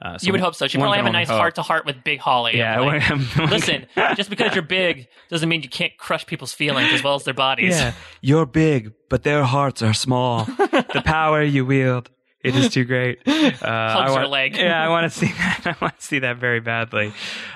[0.00, 0.66] Uh, so you would hope so.
[0.66, 2.56] She one probably have a nice heart to heart with Big Holly.
[2.56, 2.80] Yeah.
[2.80, 3.02] Like,
[3.36, 7.16] one- Listen, just because you're big doesn't mean you can't crush people's feelings as well
[7.16, 7.78] as their bodies.
[7.78, 7.92] Yeah,
[8.22, 10.44] you're big, but their hearts are small.
[10.46, 12.08] the power you wield,
[12.42, 13.20] it is too great.
[13.28, 14.56] Uh, I her leg.
[14.56, 15.62] Yeah, I want to see that.
[15.64, 17.12] I want to see that very badly.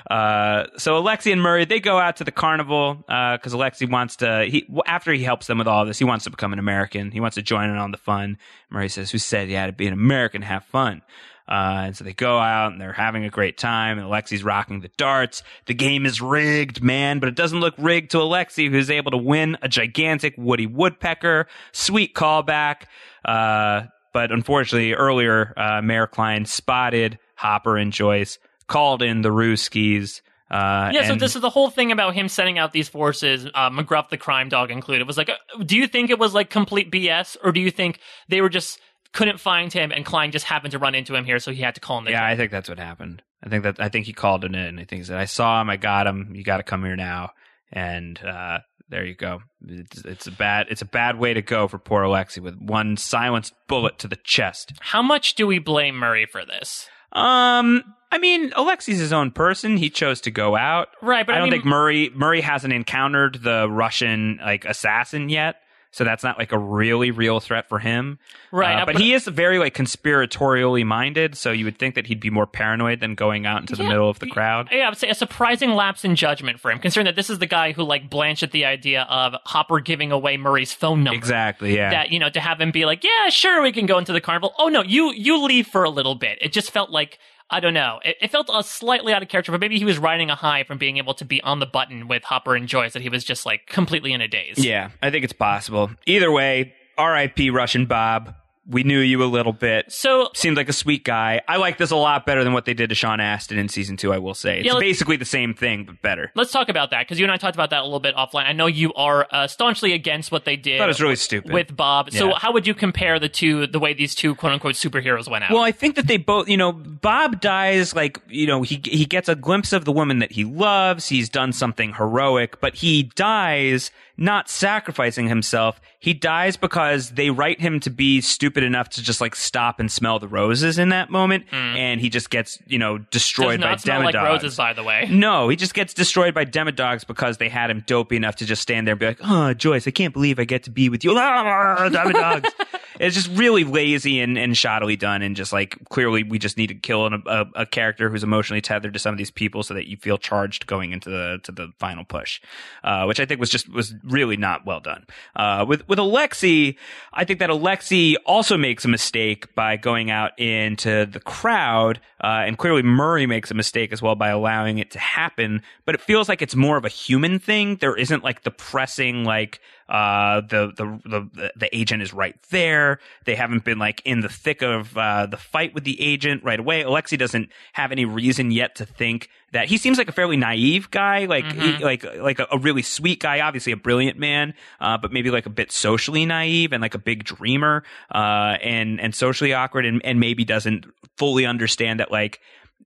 [0.09, 4.45] Uh, so Alexei and Murray they go out to the carnival because Alexei wants to.
[4.45, 7.11] He after he helps them with all this, he wants to become an American.
[7.11, 8.37] He wants to join in on the fun.
[8.69, 10.41] Murray says, "Who said you had to be an American?
[10.41, 11.03] Have fun."
[11.47, 13.97] Uh, and so they go out and they're having a great time.
[13.97, 15.43] And Alexei's rocking the darts.
[15.65, 19.17] The game is rigged, man, but it doesn't look rigged to Alexei, who's able to
[19.17, 21.47] win a gigantic Woody Woodpecker.
[21.71, 22.83] Sweet callback.
[23.25, 28.37] Uh, but unfortunately, earlier, uh, Mayor Kline spotted Hopper and Joyce,
[28.67, 30.21] called in the Rooskies.
[30.49, 33.69] Uh, Yeah, so this is the whole thing about him sending out these forces, uh,
[33.69, 35.07] McGruff the crime dog included.
[35.07, 37.99] Was like, uh, do you think it was like complete BS, or do you think
[38.29, 38.79] they were just
[39.13, 41.75] couldn't find him and Kline just happened to run into him here, so he had
[41.75, 42.05] to call him?
[42.05, 43.21] The Yeah, I think that's what happened.
[43.43, 44.79] I think that I think he called it in.
[44.79, 45.69] I think he said, "I saw him.
[45.69, 46.33] I got him.
[46.35, 47.31] You got to come here now."
[47.71, 48.59] And uh,
[48.93, 49.41] there you go.
[49.67, 50.67] It's, it's a bad.
[50.69, 54.17] It's a bad way to go for poor Alexei with one silenced bullet to the
[54.17, 54.73] chest.
[54.81, 56.87] How much do we blame Murray for this?
[57.11, 59.77] Um, I mean, Alexei's his own person.
[59.77, 60.89] He chose to go out.
[61.01, 65.27] Right, but I I, don't mean, think Murray Murray hasn't encountered the Russian like assassin
[65.27, 65.55] yet.
[65.93, 68.17] So that's not like a really real threat for him.
[68.51, 72.07] right, Uh, uh, but, he is very like conspiratorially minded, so you would think that
[72.07, 74.69] he'd be more paranoid than going out into the middle of the crowd.
[74.71, 77.37] Yeah, I would say a surprising lapse in judgment for him, considering that this is
[77.37, 81.15] the guy who like blanched at the idea of Hopper giving away Murray's phone number.
[81.15, 81.91] Exactly, yeah.
[81.91, 84.21] That you know to have him be like, yeah, sure, we can go into the
[84.21, 84.55] carnival.
[84.57, 86.39] Oh no, you you leave for a little bit.
[86.41, 87.19] It just felt like
[87.53, 87.99] I don't know.
[88.03, 90.63] It, it felt uh, slightly out of character, but maybe he was riding a high
[90.63, 93.23] from being able to be on the button with Hopper and Joyce that he was
[93.23, 94.57] just like completely in a daze.
[94.57, 95.91] yeah, I think it's possible.
[96.07, 97.51] Either way, R.I.P.
[97.51, 98.35] Russian Bob.
[98.65, 99.91] We knew you a little bit.
[99.91, 101.41] So Seemed like a sweet guy.
[101.49, 103.97] I like this a lot better than what they did to Sean Astin in season
[103.97, 104.13] two.
[104.13, 106.31] I will say it's Yeah, basically the same thing but better.
[106.35, 108.45] let's talk about that because you and I talked about that a little bit offline.
[108.45, 110.75] I know you are uh, staunchly against what they did.
[110.75, 111.51] I thought it was really stupid.
[111.51, 112.11] with Bob.
[112.11, 115.43] So how would you compare the two, the way these two quote unquote superheroes went
[115.43, 115.51] out?
[115.51, 119.05] Well, I think that they both, you know, Bob dies like, you know, he he
[119.05, 121.09] gets a glimpse of the woman that he loves.
[121.09, 125.81] He's done something heroic, but he dies not sacrificing himself.
[125.99, 129.91] He dies because they write him to be stupid enough to just like stop and
[129.91, 134.03] smell the roses in that moment, and he just gets, you know, destroyed by smell
[134.03, 135.07] like roses, by the way.
[135.09, 138.61] No, he just gets destroyed by demodogs because they had him dopey enough to just
[138.61, 141.03] stand there and be like, "Oh, Joyce, I can't believe I get to be with
[141.03, 142.51] you." Demodogs.
[142.99, 146.67] it's just really lazy and, and shoddily done, and just like clearly we just need
[146.67, 149.73] to kill an, a, a character who's emotionally tethered to some of these people so
[149.73, 152.41] that you feel charged going into the to the final push,
[152.83, 155.05] uh, which I think was just was really not well done.
[155.35, 156.75] Uh, with with Alexei,
[157.13, 162.43] I think that Alexei also makes a mistake by going out into the crowd, uh,
[162.45, 165.61] and clearly Murray makes a mistake as well by allowing it to happen.
[165.85, 167.77] But it feels like it's more of a human thing.
[167.77, 169.59] There isn't like the pressing like
[169.89, 172.99] uh the the the the agent is right there.
[173.25, 176.59] They haven't been like in the thick of uh the fight with the agent right
[176.59, 176.81] away.
[176.81, 180.89] Alexei doesn't have any reason yet to think that he seems like a fairly naive
[180.91, 184.97] guy like he, like like a, a really sweet guy obviously a brilliant man uh
[184.97, 189.13] but maybe like a bit socially naive and like a big dreamer uh and and
[189.13, 190.85] socially awkward and, and maybe doesn't
[191.17, 192.39] fully understand that like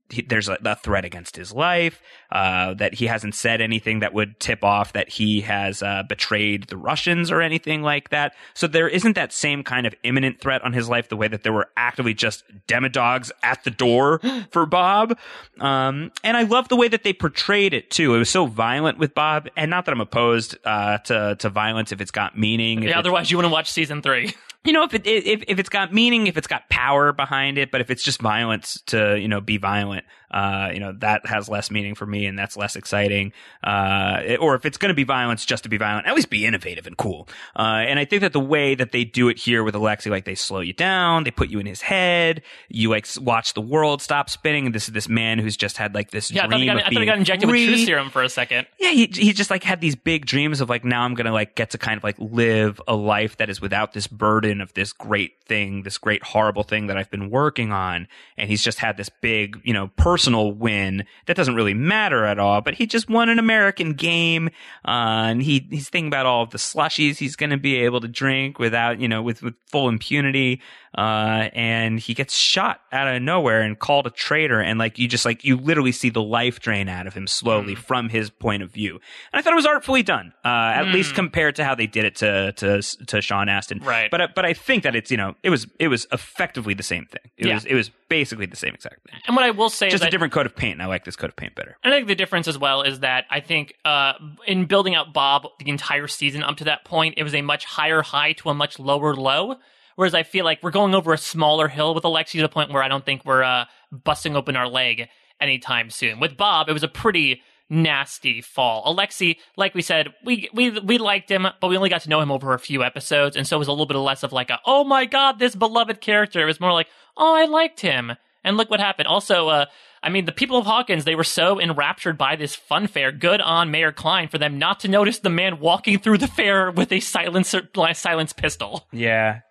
[0.10, 4.14] he, there's a, a threat against his life, uh, that he hasn't said anything that
[4.14, 8.34] would tip off that he has uh, betrayed the Russians or anything like that.
[8.54, 11.44] So there isn't that same kind of imminent threat on his life the way that
[11.44, 14.20] there were actively just demodogs at the door
[14.52, 15.18] for Bob.
[15.60, 18.16] Um, and I love the way that they portrayed it too.
[18.16, 21.92] It was so violent with Bob, and not that I'm opposed uh, to to violence
[21.92, 22.84] if it's got meaning.
[22.84, 24.34] Yeah, otherwise you wouldn't watch season three.
[24.68, 27.72] you know, if it if if it's got meaning, if it's got power behind it,
[27.72, 31.48] but if it's just violence to you know be violent, uh, you know that has
[31.48, 33.32] less meaning for me, and that's less exciting.
[33.64, 36.46] Uh, or if it's going to be violence just to be violent, at least be
[36.46, 37.28] innovative and cool.
[37.56, 40.26] Uh, and I think that the way that they do it here with Alexei, like
[40.26, 44.02] they slow you down, they put you in his head, you like watch the world
[44.02, 44.66] stop spinning.
[44.66, 46.84] And this is this man who's just had like this Yeah, I thought, got, I
[46.84, 47.66] thought he got injected free.
[47.66, 48.68] with truth serum for a second.
[48.80, 51.56] Yeah, he he just like had these big dreams of like now I'm gonna like
[51.56, 54.92] get to kind of like live a life that is without this burden of this
[54.92, 58.08] great thing, this great horrible thing that I've been working on.
[58.38, 62.40] And he's just had this big, you know, personal win that doesn't really matter at
[62.40, 62.62] all.
[62.62, 64.50] But he just won an American game,
[64.86, 68.08] uh, and he he's thinking about all of the slushies he's gonna be able to
[68.08, 70.62] drink without, you know, with with full impunity.
[70.98, 74.60] Uh, and he gets shot out of nowhere and called a traitor.
[74.60, 77.76] And like you just like you literally see the life drain out of him slowly
[77.76, 77.78] Mm.
[77.78, 78.94] from his point of view.
[79.32, 80.94] And I thought it was artfully done, uh, at Mm.
[80.94, 83.80] least compared to how they did it to to to Sean Astin.
[83.84, 84.10] Right.
[84.10, 86.82] But I- but I think that it's you know it was it was effectively the
[86.84, 87.30] same thing.
[87.38, 87.56] It Yeah.
[87.56, 89.20] was it was basically the same exact thing.
[89.28, 90.74] And what I will say Just is a different coat of paint.
[90.74, 91.78] And I like this coat of paint better.
[91.84, 94.14] I think the difference as well is that I think uh,
[94.46, 97.66] in building out Bob the entire season up to that point, it was a much
[97.66, 99.56] higher high to a much lower low.
[99.96, 102.72] Whereas I feel like we're going over a smaller hill with Alexei to the point
[102.72, 105.10] where I don't think we're uh, busting open our leg
[105.42, 106.20] anytime soon.
[106.20, 108.84] With Bob, it was a pretty nasty fall.
[108.86, 112.22] Alexei, like we said, we we we liked him, but we only got to know
[112.22, 114.50] him over a few episodes, and so it was a little bit less of like
[114.50, 116.42] a oh my god, this beloved character.
[116.42, 119.08] It was more like oh I liked him, and look what happened.
[119.08, 119.66] Also, uh,
[120.08, 123.12] I mean, the people of Hawkins, they were so enraptured by this fun fair.
[123.12, 126.72] Good on Mayor Kline for them not to notice the man walking through the fair
[126.72, 128.88] with a silencer, silence pistol.
[128.94, 129.42] Yeah.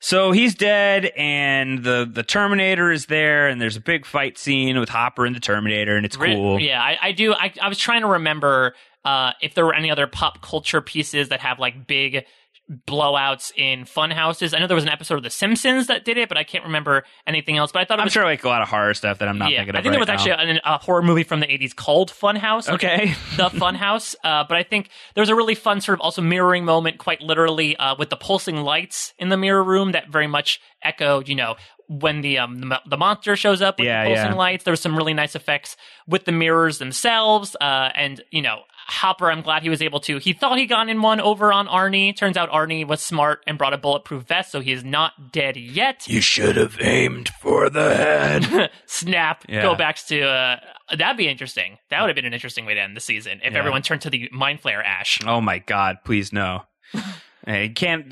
[0.00, 4.76] So he's dead, and the the Terminator is there, and there's a big fight scene
[4.80, 6.58] with Hopper and the Terminator, and it's cool.
[6.58, 7.32] Yeah, I, I do.
[7.32, 8.74] I, I was trying to remember
[9.04, 12.24] uh, if there were any other pop culture pieces that have like big
[12.70, 14.52] blowouts in fun houses.
[14.52, 16.64] I know there was an episode of The Simpsons that did it, but I can't
[16.64, 17.70] remember anything else.
[17.72, 19.38] But I thought it I'm was sure like a lot of horror stuff that I'm
[19.38, 19.78] not yeah, thinking of.
[19.78, 20.32] I think right it was now.
[20.32, 22.68] actually a, a horror movie from the 80s called Funhouse.
[22.68, 23.14] okay.
[23.36, 24.14] the Funhouse.
[24.26, 27.76] Uh, but I think there's a really fun sort of also mirroring moment, quite literally,
[27.76, 31.54] uh, with the pulsing lights in the mirror room that very much echoed, you know,
[31.88, 34.34] when the um the, the monster shows up with Yeah, the pulsing yeah.
[34.34, 34.64] lights.
[34.64, 35.76] There was some really nice effects
[36.08, 38.62] with the mirrors themselves, uh, and you know.
[38.88, 40.18] Hopper, I'm glad he was able to.
[40.18, 42.16] He thought he got in one over on Arnie.
[42.16, 45.56] Turns out Arnie was smart and brought a bulletproof vest, so he is not dead
[45.56, 46.06] yet.
[46.06, 48.70] You should have aimed for the head.
[48.86, 49.44] Snap.
[49.48, 49.62] Yeah.
[49.62, 50.60] Go back to uh,
[50.96, 51.78] that'd be interesting.
[51.90, 53.58] That would have been an interesting way to end the season if Yeah.
[53.58, 55.18] everyone turned to the mind flayer ash.
[55.26, 55.96] oh my god!
[56.04, 56.62] Please no.
[57.48, 58.08] Hey, can't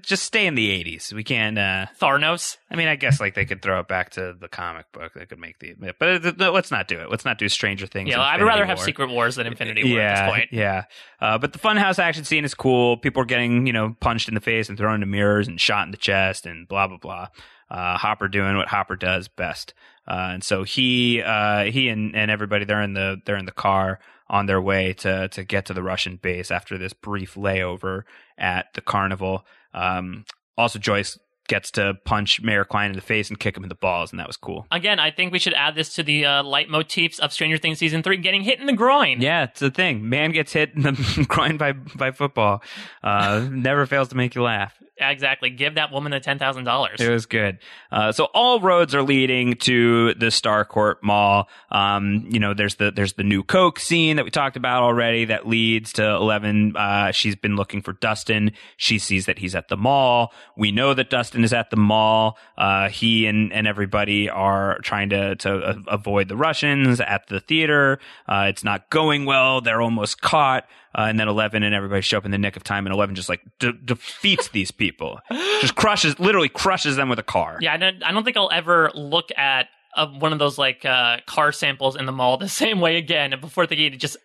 [0.00, 1.12] just stay in the 80s.
[1.12, 1.58] We can't.
[1.58, 2.56] uh Thanos.
[2.70, 5.12] I mean, I guess like they could throw it back to the comic book.
[5.14, 7.10] They could make the, but let's not do it.
[7.10, 8.08] Let's not do Stranger Things.
[8.08, 10.48] Yeah, I'd rather have Secret Wars than Infinity War yeah, at this point.
[10.52, 10.84] Yeah,
[11.20, 12.96] uh, but the Funhouse action scene is cool.
[12.96, 15.84] People are getting you know punched in the face and thrown into mirrors and shot
[15.84, 17.28] in the chest and blah blah blah.
[17.70, 19.74] Uh, Hopper doing what Hopper does best,
[20.08, 23.52] uh, and so he uh, he and, and everybody they're in the they're in the
[23.52, 24.00] car
[24.32, 28.02] on their way to to get to the Russian base after this brief layover
[28.36, 29.46] at the carnival.
[29.74, 30.24] Um,
[30.56, 31.18] also, Joyce
[31.48, 34.20] gets to punch Mayor Kline in the face and kick him in the balls, and
[34.20, 34.66] that was cool.
[34.70, 38.02] Again, I think we should add this to the uh, leitmotifs of Stranger Things season
[38.02, 39.20] three: getting hit in the groin.
[39.20, 40.08] Yeah, it's the thing.
[40.08, 42.62] Man gets hit in the groin by by football.
[43.02, 44.78] Uh, never fails to make you laugh.
[44.98, 45.50] exactly.
[45.50, 47.00] Give that woman the ten thousand dollars.
[47.00, 47.58] It was good.
[47.90, 51.48] Uh, so all roads are leading to the Starcourt Mall.
[51.70, 55.24] Um, you know, there's the there's the new Coke scene that we talked about already
[55.26, 56.76] that leads to Eleven.
[56.76, 58.52] Uh, she's been looking for Dustin.
[58.76, 60.32] She sees that he's at the mall.
[60.56, 62.38] We know that Dustin is at the mall.
[62.56, 67.98] Uh, he and and everybody are trying to to avoid the Russians at the theater.
[68.28, 69.60] Uh, it's not going well.
[69.60, 70.64] They're almost caught.
[70.94, 73.14] Uh, and then Eleven and everybody show up in the nick of time, and Eleven
[73.14, 75.20] just like de- defeats these people,
[75.60, 77.56] just crushes, literally crushes them with a car.
[77.62, 80.84] Yeah, I don't, I don't think I'll ever look at uh, one of those like
[80.84, 84.16] uh, car samples in the mall the same way again before thinking just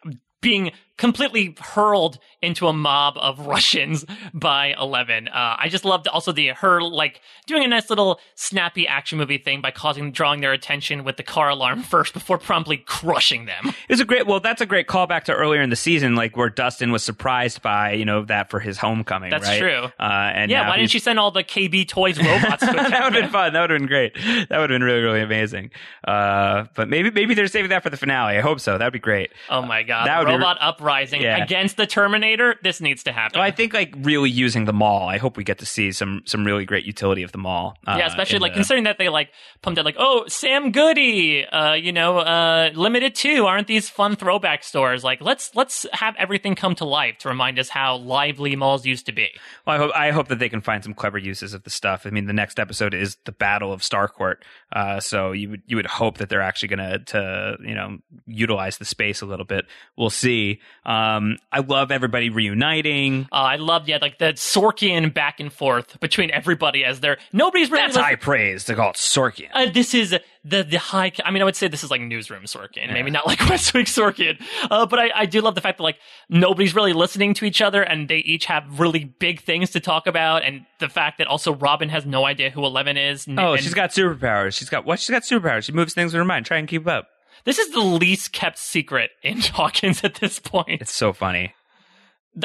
[0.42, 5.28] being completely hurled into a mob of Russians by Eleven.
[5.28, 9.38] Uh, I just loved also the her like doing a nice little snappy action movie
[9.38, 13.74] thing by causing drawing their attention with the car alarm first before promptly crushing them.
[13.90, 14.28] It's a great.
[14.28, 17.62] Well, that's a great callback to earlier in the season, like where Dustin was surprised
[17.62, 19.30] by you know that for his homecoming.
[19.30, 19.60] That's right?
[19.60, 19.84] true.
[19.98, 22.66] Uh, and Yeah, why didn't she send all the KB Toys robots?
[22.66, 23.54] to that would have been fun.
[23.54, 24.14] That would have been great.
[24.16, 25.72] That would have been really, really amazing.
[26.06, 28.38] Uh, but maybe, maybe they're saving that for the finale.
[28.38, 28.78] I hope so.
[28.78, 29.32] That would be great.
[29.50, 30.08] Oh my god!
[30.08, 30.58] That would be re- Robot
[30.88, 31.44] uprising Yeah.
[31.44, 32.56] against the Terminator.
[32.64, 33.40] This needs to happen.
[33.40, 35.08] Well, I think like really using the mall.
[35.10, 37.78] I hope we get to see some some really great utility of the mall.
[37.86, 39.30] Uh, yeah, especially like the- considering that they like
[39.62, 43.46] pumped out like, oh, Sam Goody, uh, you know, uh, Limited Too.
[43.46, 45.04] Aren't these fun throwback stores?
[45.04, 49.06] Like, let's let's have everything come to life to remind us how lively malls used
[49.08, 49.30] to be.
[49.66, 52.06] Well, I hope I hope that they can find some clever uses of the stuff.
[52.06, 54.36] I mean, the next episode is the Battle of Starcourt,
[54.74, 57.98] uh, so you would you would hope that they're actually going to to you know
[58.26, 59.66] utilize the space a little bit.
[59.98, 60.60] We'll see.
[60.88, 63.28] Um, I love everybody reuniting.
[63.30, 67.70] Uh, I loved yeah, like the Sorkian back and forth between everybody as they're nobody's
[67.70, 67.84] really.
[67.84, 69.50] That's listening- high praise to call it Sorkian.
[69.54, 70.12] Uh, this is
[70.46, 71.12] the the high.
[71.26, 73.84] I mean, I would say this is like newsroom Sorkin, maybe not like West Wing
[73.84, 74.42] Sorkin.
[74.72, 77.62] Uh, but I, I do love the fact that like nobody's really listening to each
[77.62, 81.28] other, and they each have really big things to talk about, and the fact that
[81.28, 83.28] also Robin has no idea who Eleven is.
[83.38, 84.54] Oh, and she's got superpowers.
[84.58, 85.02] She's got what?
[85.02, 85.64] She's got superpowers.
[85.64, 86.46] She moves things with her mind.
[86.46, 87.10] Try and keep up.
[87.48, 90.82] This is the least kept secret in Hawkins at this point.
[90.82, 91.54] It's so funny.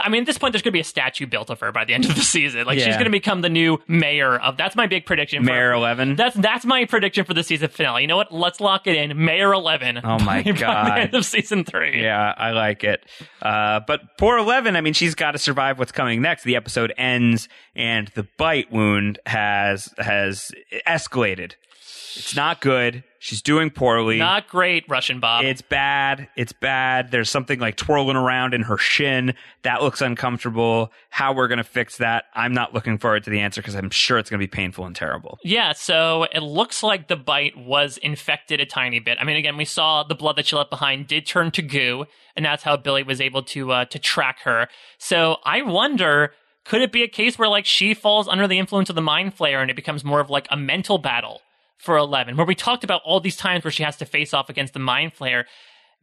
[0.02, 1.84] I mean, at this point, there's going to be a statue built of her by
[1.84, 2.64] the end of the season.
[2.64, 4.56] Like she's going to become the new mayor of.
[4.56, 5.42] That's my big prediction.
[5.44, 6.16] for- Mayor 11.
[6.16, 8.00] That's that's my prediction for the season finale.
[8.00, 8.32] You know what?
[8.32, 9.22] Let's lock it in.
[9.22, 10.00] Mayor Eleven.
[10.02, 10.86] Oh my by, By God.
[10.86, 12.00] the end of season three.
[12.02, 13.04] Yeah, I like it.
[13.42, 16.44] Uh, but poor Eleven, I mean, she's got to survive what's coming next.
[16.44, 20.52] The episode ends, and the bite wound has has
[20.88, 21.52] escalated.
[22.16, 23.04] It's not good.
[23.18, 24.18] She's doing poorly.
[24.18, 25.44] Not great, Russian Bob.
[25.44, 26.28] It's bad.
[26.36, 27.12] It's bad.
[27.12, 29.34] There's something like twirling around in her shin.
[29.62, 30.90] That looks uncomfortable.
[31.10, 33.90] How we're going to fix that, I'm not looking forward to the answer because I'm
[33.90, 35.38] sure it's going to be painful and terrible.
[35.44, 39.18] Yeah, so it looks like the bite was infected a tiny bit.
[39.20, 42.06] I mean, again, we saw the blood that she left behind did turn to goo,
[42.34, 44.66] and that's how Billy was able to uh, to track her.
[44.98, 46.32] So I wonder,
[46.64, 49.36] could it be a case where like she falls under the influence of the mind
[49.36, 51.40] flayer and it becomes more of like a mental battle
[51.82, 54.48] for Eleven, where we talked about all these times where she has to face off
[54.48, 55.44] against the mind flayer.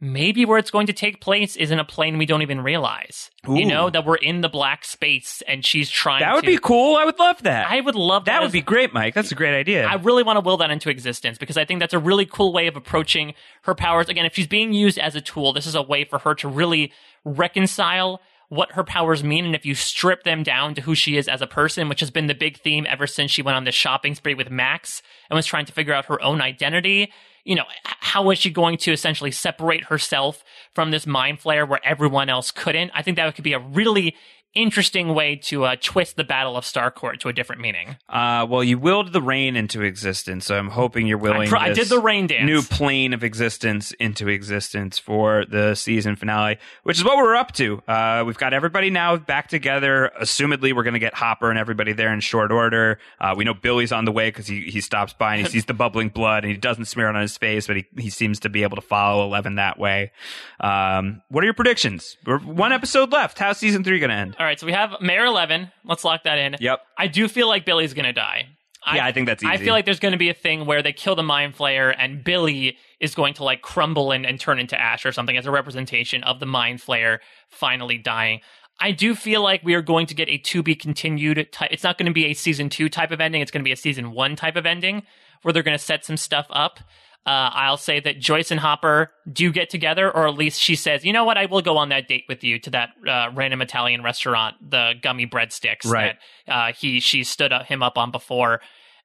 [0.02, 3.30] Maybe where it's going to take place is in a plane we don't even realize.
[3.46, 6.20] You know that we're in the black space and she's trying.
[6.20, 6.96] That would to, be cool.
[6.96, 7.70] I would love that.
[7.70, 8.32] I would love that.
[8.32, 9.12] that would as- be great, Mike.
[9.12, 9.84] That's a great idea.
[9.84, 12.54] I really want to will that into existence because I think that's a really cool
[12.54, 14.08] way of approaching her powers.
[14.08, 16.48] Again, if she's being used as a tool, this is a way for her to
[16.48, 16.94] really
[17.26, 19.46] reconcile what her powers mean.
[19.46, 22.10] And if you strip them down to who she is as a person, which has
[22.10, 25.36] been the big theme ever since she went on the shopping spree with Max and
[25.36, 27.12] was trying to figure out her own identity,
[27.44, 30.44] you know, how is she going to essentially separate herself
[30.74, 32.90] from this mind flayer where everyone else couldn't?
[32.92, 34.16] I think that could be a really
[34.54, 37.96] interesting way to uh, twist the Battle of Starcourt to a different meaning.
[38.08, 41.48] Uh, well, you willed the rain into existence, so I'm hoping you're willing.
[41.48, 42.46] I, pr- I did the rain dance.
[42.46, 47.52] New plane of existence into existence for the season finale, which is what we're up
[47.52, 47.82] to.
[47.86, 50.10] Uh, we've got everybody now back together.
[50.20, 52.98] Assumedly, we're going to get Hopper and everybody there in short order.
[53.20, 55.64] Uh, we know Billy's on the way because he, he stops by and he sees
[55.64, 58.40] the bubbling blood and he doesn't smear it on his face, but he, he seems
[58.40, 60.12] to be able to follow Eleven that way.
[60.58, 62.16] Um, what are your predictions?
[62.26, 63.38] We're one episode left.
[63.38, 64.36] How's season three going to end?
[64.40, 65.70] All right, so we have Mayor Eleven.
[65.84, 66.56] Let's lock that in.
[66.58, 66.80] Yep.
[66.96, 68.48] I do feel like Billy's gonna die.
[68.86, 70.94] Yeah, I think that's I feel like there's going to be a thing where they
[70.94, 74.80] kill the mind flayer and Billy is going to like crumble and, and turn into
[74.80, 77.18] ash or something as a representation of the mind flayer
[77.50, 78.40] finally dying.
[78.80, 81.68] I do feel like we are going to get a to be continued type.
[81.70, 83.42] It's not going to be a season two type of ending.
[83.42, 85.02] It's going to be a season one type of ending
[85.42, 86.80] where they're going to set some stuff up.
[87.26, 91.04] Uh, I'll say that Joyce and Hopper do get together, or at least she says,
[91.04, 91.36] "You know what?
[91.36, 94.94] I will go on that date with you to that uh, random Italian restaurant, the
[95.02, 96.16] gummy breadsticks Right.
[96.46, 98.60] that uh, he she stood up, him up on before."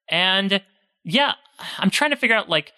[0.09, 0.61] And
[1.03, 1.33] yeah,
[1.77, 2.71] I'm trying to figure out like,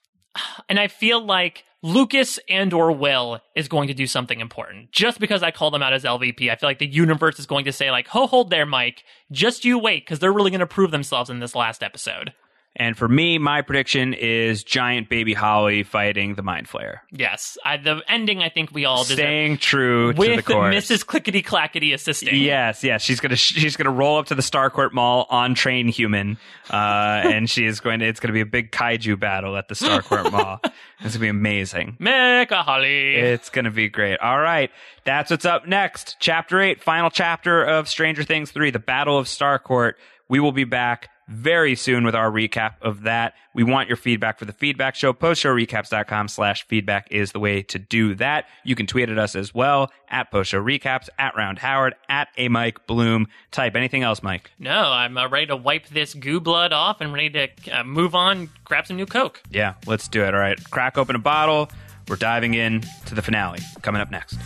[0.68, 4.90] and I feel like Lucas and or Will is going to do something important.
[4.90, 7.66] Just because I call them out as LVP, I feel like the universe is going
[7.66, 9.04] to say like, "Ho, hold there, Mike.
[9.30, 12.32] Just you wait, because they're really going to prove themselves in this last episode."
[12.78, 17.00] And for me, my prediction is giant baby Holly fighting the Mind Flayer.
[17.10, 19.16] Yes, I, the ending I think we all deserve.
[19.16, 20.72] Staying true to the with course.
[20.72, 21.04] Mrs.
[21.04, 22.36] Clickety Clackety assisting.
[22.36, 23.02] Yes, yes.
[23.02, 26.38] She's gonna she's gonna roll up to the Starcourt Mall on Train Human,
[26.70, 26.74] uh,
[27.24, 28.06] and she is going to.
[28.06, 30.60] It's gonna be a big kaiju battle at the Starcourt Mall.
[31.00, 31.96] It's gonna be amazing.
[32.00, 33.16] Mecha Holly.
[33.16, 34.18] It's gonna be great.
[34.20, 34.70] All right,
[35.02, 36.16] that's what's up next.
[36.20, 39.94] Chapter eight, final chapter of Stranger Things three, the Battle of Starcourt.
[40.28, 43.34] We will be back very soon with our recap of that.
[43.54, 45.12] We want your feedback for the feedback show.
[45.12, 48.46] Postshowrecaps.com slash feedback is the way to do that.
[48.64, 52.86] You can tweet at us as well at postshowrecaps, at Round Howard, at a Mike
[52.86, 53.28] Bloom.
[53.50, 54.50] Type anything else, Mike.
[54.58, 58.14] no, I'm uh, ready to wipe this goo blood off and ready to uh, move
[58.14, 59.42] on, grab some new Coke.
[59.50, 60.34] Yeah, let's do it.
[60.34, 61.70] All right, crack open a bottle.
[62.08, 63.60] We're diving in to the finale.
[63.82, 64.38] Coming up next.